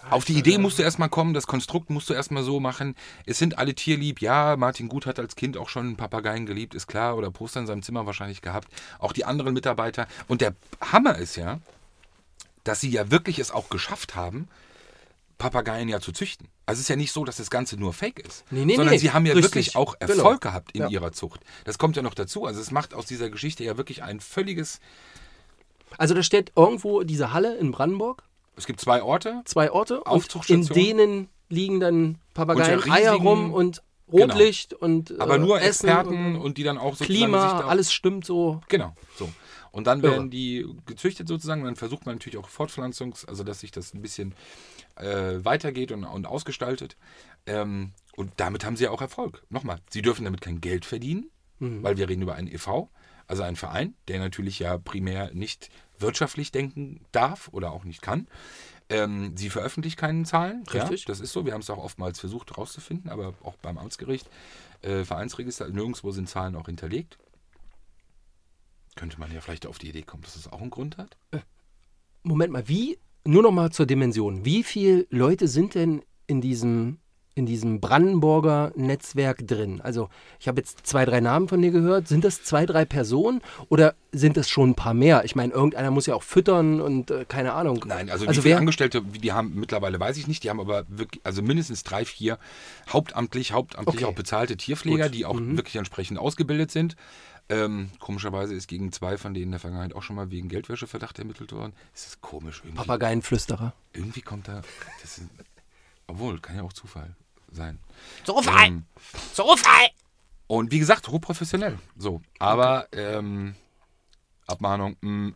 Auf 0.10 0.23
die 0.23 0.34
Idee 0.38 0.58
musst 0.58 0.80
du 0.80 0.84
erstmal 0.84 1.10
kommen, 1.10 1.34
das 1.34 1.47
Konstrukt 1.47 1.89
musst 1.89 2.10
du 2.10 2.13
erstmal 2.13 2.41
so 2.43 2.62
machen. 2.62 2.95
Es 3.25 3.39
sind 3.39 3.58
alle 3.58 3.75
tierlieb. 3.75 4.21
Ja, 4.21 4.56
Martin 4.56 4.88
Gut 4.88 5.06
hat 5.06 5.19
als 5.19 5.36
Kind 5.36 5.58
auch 5.58 5.67
schon 5.67 5.97
Papageien 5.97 6.45
geliebt, 6.45 6.75
ist 6.75 6.88
klar. 6.88 7.17
Oder 7.17 7.30
Poster 7.30 7.60
in 7.60 7.67
seinem 7.67 7.82
Zimmer 7.84 8.06
wahrscheinlich 8.06 8.41
gehabt. 8.41 8.69
Auch 8.99 9.12
die 9.12 9.25
anderen 9.25 9.54
Mitarbeiter. 9.54 10.08
Und 10.30 10.39
der 10.39 10.56
Hammer 10.80 11.17
ist 11.17 11.36
ja, 11.36 11.60
dass 12.63 12.80
sie 12.80 12.89
ja 12.89 13.12
wirklich 13.12 13.39
es 13.39 13.52
auch 13.52 13.69
geschafft 13.69 14.15
haben, 14.15 14.47
Papageien 15.38 15.88
ja 15.89 16.00
zu 16.00 16.12
züchten. 16.12 16.47
Also 16.65 16.80
es 16.80 16.84
ist 16.84 16.89
ja 16.89 16.95
nicht 16.95 17.12
so, 17.12 17.23
dass 17.23 17.38
das 17.38 17.50
Ganze 17.50 17.78
nur 17.78 17.93
Fake 17.93 18.19
ist. 18.19 18.43
Nee, 18.50 18.65
nee, 18.65 18.76
sondern 18.76 18.93
nee. 18.95 19.00
sie 19.00 19.12
haben 19.12 19.26
ja 19.26 19.34
Richtig. 19.34 19.54
wirklich 19.54 19.76
auch 19.76 19.97
Genau. 20.00 20.13
Erfolg 20.13 20.41
gehabt 20.41 20.71
in 20.73 20.82
Ja. 20.82 20.89
ihrer 20.89 21.12
Zucht. 21.12 21.41
Das 21.65 21.78
kommt 21.78 21.95
ja 21.95 22.02
noch 22.02 22.13
dazu. 22.15 22.45
Also 22.45 22.60
es 22.60 22.71
macht 22.71 22.93
aus 22.93 23.06
dieser 23.06 23.30
Geschichte 23.30 23.63
ja 23.63 23.78
wirklich 23.78 24.02
ein 24.04 24.19
völliges. 24.19 24.80
Also 25.97 26.13
da 26.13 26.23
steht 26.23 26.52
irgendwo 26.56 27.04
diese 27.04 27.34
Halle 27.34 27.56
in 27.58 27.71
Brandenburg, 27.71 28.23
Es 28.56 28.65
gibt 28.65 28.82
zwei 28.82 29.02
Orte. 29.04 29.41
zwei 29.45 29.71
Orte, 29.71 30.02
und 30.04 30.50
in 30.50 30.65
denen 30.65 31.30
liegen 31.50 31.80
dann 31.80 32.17
Papageien 32.34 32.80
Unter 32.80 32.91
Eier 32.91 33.12
riesigen- 33.13 33.28
rum 33.28 33.54
und 33.54 33.82
Rotlicht 34.12 34.73
und 34.73 35.19
Aber 35.19 35.36
äh, 35.36 35.39
nur 35.39 35.62
Essen 35.62 35.88
Experten 35.88 36.36
und 36.36 36.41
und 36.41 36.58
die 36.58 36.63
dann 36.63 36.78
auch 36.78 36.93
sozusagen 36.95 37.13
Klima, 37.13 37.50
sich 37.50 37.60
da- 37.60 37.67
alles 37.67 37.91
stimmt 37.93 38.26
so. 38.26 38.62
Genau, 38.69 38.93
so. 39.17 39.30
Und 39.71 39.88
dann 39.88 40.01
werden 40.01 40.30
die 40.30 40.65
gezüchtet 40.86 41.27
sozusagen. 41.27 41.63
Dann 41.63 41.75
versucht 41.75 42.06
man 42.06 42.15
natürlich 42.15 42.38
auch 42.38 42.49
Fortpflanzungs, 42.49 43.25
also 43.25 43.43
dass 43.43 43.60
sich 43.60 43.71
das 43.71 43.93
ein 43.93 44.01
bisschen 44.01 44.34
äh, 44.95 45.43
weitergeht 45.43 45.91
und, 45.91 46.03
und 46.03 46.25
ausgestaltet. 46.25 46.97
Ähm, 47.45 47.91
und 48.15 48.32
damit 48.38 48.65
haben 48.65 48.75
sie 48.75 48.86
ja 48.86 48.91
auch 48.91 49.01
Erfolg. 49.01 49.43
Nochmal, 49.49 49.80
sie 49.89 50.01
dürfen 50.01 50.25
damit 50.25 50.41
kein 50.41 50.60
Geld 50.62 50.86
verdienen, 50.86 51.30
weil 51.60 51.97
wir 51.97 52.10
reden 52.10 52.21
über 52.21 52.36
einen 52.36 52.47
e.V., 52.47 52.89
also 53.27 53.43
einen 53.43 53.56
Verein, 53.58 53.93
der 54.08 54.19
natürlich 54.19 54.60
ja 54.60 54.77
primär 54.77 55.34
nicht 55.34 55.69
wirtschaftlich 55.99 56.51
denken 56.51 57.01
darf 57.12 57.49
oder 57.51 57.71
auch 57.71 57.84
nicht 57.84 58.01
kann. 58.01 58.27
Ähm, 58.89 59.36
sie 59.36 59.49
veröffentlicht 59.49 59.97
keinen 59.97 60.23
Zahlen. 60.23 60.63
Richtig. 60.71 61.01
Ja, 61.01 61.08
das 61.08 61.19
ist 61.19 61.34
so. 61.34 61.45
Wir 61.45 61.53
haben 61.53 61.62
es 61.62 61.69
auch 61.69 61.77
oftmals 61.77 62.19
versucht 62.19 62.51
herauszufinden, 62.51 63.12
aber 63.12 63.34
auch 63.43 63.56
beim 63.58 63.77
Amtsgericht. 63.77 64.30
Äh, 64.82 65.03
Vereinsregister, 65.03 65.67
nirgendwo 65.67 66.12
sind 66.12 66.30
Zahlen 66.30 66.56
auch 66.56 66.67
hinterlegt. 66.67 67.17
Könnte 68.97 69.19
man 69.19 69.31
ja 69.31 69.39
vielleicht 69.39 69.65
auf 69.65 69.77
die 69.77 69.89
Idee 69.89 70.01
kommen, 70.01 70.23
dass 70.23 70.36
es 70.36 70.51
auch 70.51 70.60
einen 70.60 70.71
Grund 70.71 70.97
hat. 70.97 71.15
Moment 72.23 72.51
mal, 72.51 72.67
wie, 72.67 72.97
nur 73.25 73.43
noch 73.43 73.51
mal 73.51 73.71
zur 73.71 73.86
Dimension, 73.86 74.43
wie 74.43 74.63
viele 74.63 75.05
Leute 75.10 75.47
sind 75.47 75.75
denn 75.75 76.01
in 76.25 76.41
diesem, 76.41 76.97
in 77.36 77.45
diesem 77.45 77.79
Brandenburger 77.79 78.73
Netzwerk 78.75 79.47
drin? 79.47 79.79
Also 79.81 80.10
ich 80.39 80.47
habe 80.47 80.60
jetzt 80.60 80.79
zwei, 80.88 81.05
drei 81.05 81.21
Namen 81.21 81.47
von 81.47 81.62
dir 81.62 81.69
gehört. 81.69 82.07
Sind 82.07 82.23
das 82.23 82.43
zwei, 82.43 82.65
drei 82.65 82.86
Personen 82.86 83.41
oder 83.69 83.93
sind 84.12 84.36
es 84.36 84.49
schon 84.49 84.71
ein 84.71 84.75
paar 84.75 84.95
mehr? 84.95 85.23
Ich 85.25 85.36
meine, 85.36 85.53
irgendeiner 85.53 85.91
muss 85.91 86.07
ja 86.07 86.15
auch 86.15 86.23
füttern 86.23 86.81
und 86.81 87.12
äh, 87.12 87.23
keine 87.25 87.53
Ahnung. 87.53 87.86
Nein, 87.88 88.10
also, 88.10 88.25
also 88.25 88.39
wie 88.39 88.41
viele 88.41 88.55
wer, 88.55 88.57
Angestellte, 88.57 89.03
die 89.03 89.31
haben 89.31 89.53
mittlerweile, 89.53 89.99
weiß 89.99 90.17
ich 90.17 90.27
nicht. 90.27 90.43
Die 90.43 90.49
haben 90.49 90.60
aber 90.60 90.86
wirklich, 90.89 91.21
also 91.23 91.43
mindestens 91.43 91.83
drei, 91.83 92.03
vier 92.03 92.39
hauptamtlich, 92.89 93.53
hauptamtlich 93.53 93.97
Okay. 93.97 94.05
auch 94.05 94.15
bezahlte 94.15 94.57
Tierpfleger, 94.57 95.05
Gut. 95.05 95.13
die 95.13 95.25
auch 95.25 95.39
wirklich 95.39 95.75
entsprechend 95.75 96.17
ausgebildet 96.17 96.71
sind. 96.71 96.95
Ähm, 97.49 97.91
komischerweise 97.99 98.53
ist 98.53 98.67
gegen 98.67 98.91
zwei 98.91 99.17
von 99.17 99.33
denen 99.33 99.45
in 99.45 99.51
der 99.51 99.60
Vergangenheit 99.60 99.95
auch 99.95 100.03
schon 100.03 100.17
mal 100.17 100.31
wegen 100.31 100.49
Geldwäscheverdacht 100.49 101.17
ermittelt 101.19 101.51
worden. 101.53 101.73
Ist 101.93 102.05
das 102.05 102.21
komisch 102.21 102.60
irgendwie? 102.60 102.75
Papageienflüsterer. 102.77 103.73
Irgendwie 103.93 104.21
kommt 104.21 104.47
da. 104.47 104.62
Ist, 105.03 105.21
obwohl, 106.07 106.39
kann 106.39 106.57
ja 106.57 106.63
auch 106.63 106.73
Zufall 106.73 107.15
sein. 107.51 107.79
Zufall! 108.25 108.67
Ähm, 108.67 108.86
Zufall! 109.33 109.89
und 110.47 110.71
wie 110.71 110.79
gesagt, 110.79 111.07
hochprofessionell. 111.10 111.77
So, 111.97 112.21
aber 112.39 112.88
ähm, 112.91 113.55
Abmahnung, 114.47 114.95
mh, 115.01 115.33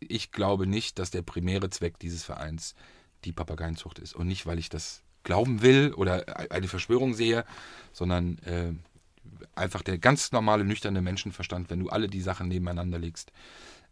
ich 0.00 0.32
glaube 0.32 0.66
nicht, 0.66 0.98
dass 0.98 1.10
der 1.10 1.22
primäre 1.22 1.70
Zweck 1.70 1.98
dieses 1.98 2.24
Vereins 2.24 2.74
die 3.24 3.32
Papageienzucht 3.32 3.98
ist. 3.98 4.14
Und 4.14 4.26
nicht, 4.26 4.46
weil 4.46 4.58
ich 4.58 4.68
das 4.68 5.02
glauben 5.22 5.62
will 5.62 5.92
oder 5.94 6.50
eine 6.50 6.68
Verschwörung 6.68 7.14
sehe, 7.14 7.44
sondern 7.92 8.38
äh, 8.38 8.72
einfach 9.54 9.82
der 9.82 9.98
ganz 9.98 10.32
normale, 10.32 10.64
nüchterne 10.64 11.02
Menschenverstand, 11.02 11.70
wenn 11.70 11.80
du 11.80 11.88
alle 11.88 12.08
die 12.08 12.20
Sachen 12.20 12.48
nebeneinander 12.48 12.98
legst, 12.98 13.32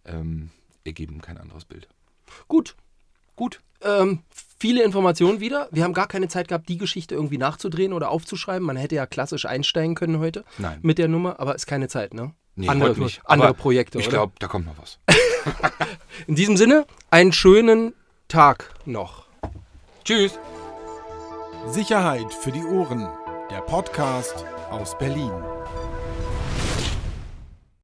ähm, 0.05 0.51
ergeben 0.85 1.21
kein 1.21 1.39
anderes 1.39 1.65
Bild. 1.65 1.89
Gut. 2.49 2.77
Gut. 3.37 3.61
Ähm, 3.83 4.21
viele 4.59 4.83
Informationen 4.83 5.41
wieder. 5.41 5.69
Wir 5.71 5.85
haben 5.85 5.95
gar 5.95 6.09
keine 6.09 6.29
Zeit 6.29 6.49
gehabt, 6.49 6.69
die 6.69 6.79
Geschichte 6.79 7.15
irgendwie 7.15 7.39
nachzudrehen 7.39 7.93
oder 7.93 8.11
aufzuschreiben. 8.11 8.67
Man 8.67 8.77
hätte 8.77 8.95
ja 8.95 9.07
klassisch 9.07 9.47
einsteigen 9.47 9.95
können 9.95 10.19
heute 10.19 10.45
Nein. 10.59 10.79
mit 10.83 10.99
der 10.99 11.09
Nummer, 11.09 11.41
aber 11.41 11.55
ist 11.55 11.67
keine 11.67 11.89
Zeit, 11.89 12.13
ne? 12.15 12.35
Nee, 12.57 12.69
andere 12.69 12.91
heute 12.91 13.01
nicht. 13.01 13.23
andere 13.25 13.49
Aber 13.49 13.57
Projekte, 13.57 13.99
Ich 13.99 14.09
glaube, 14.09 14.33
da 14.39 14.49
kommt 14.49 14.67
noch 14.67 14.77
was. 14.79 14.99
In 16.27 16.35
diesem 16.35 16.57
Sinne, 16.57 16.87
einen 17.11 17.33
schönen 17.33 17.95
Tag 18.29 18.75
noch. 18.85 19.27
Tschüss. 20.05 20.39
Sicherheit 21.69 22.33
für 22.35 22.53
die 22.53 22.65
Ohren. 22.65 23.09
Der 23.51 23.61
Podcast 23.63 24.45
aus 24.71 24.97
Berlin. 24.99 25.33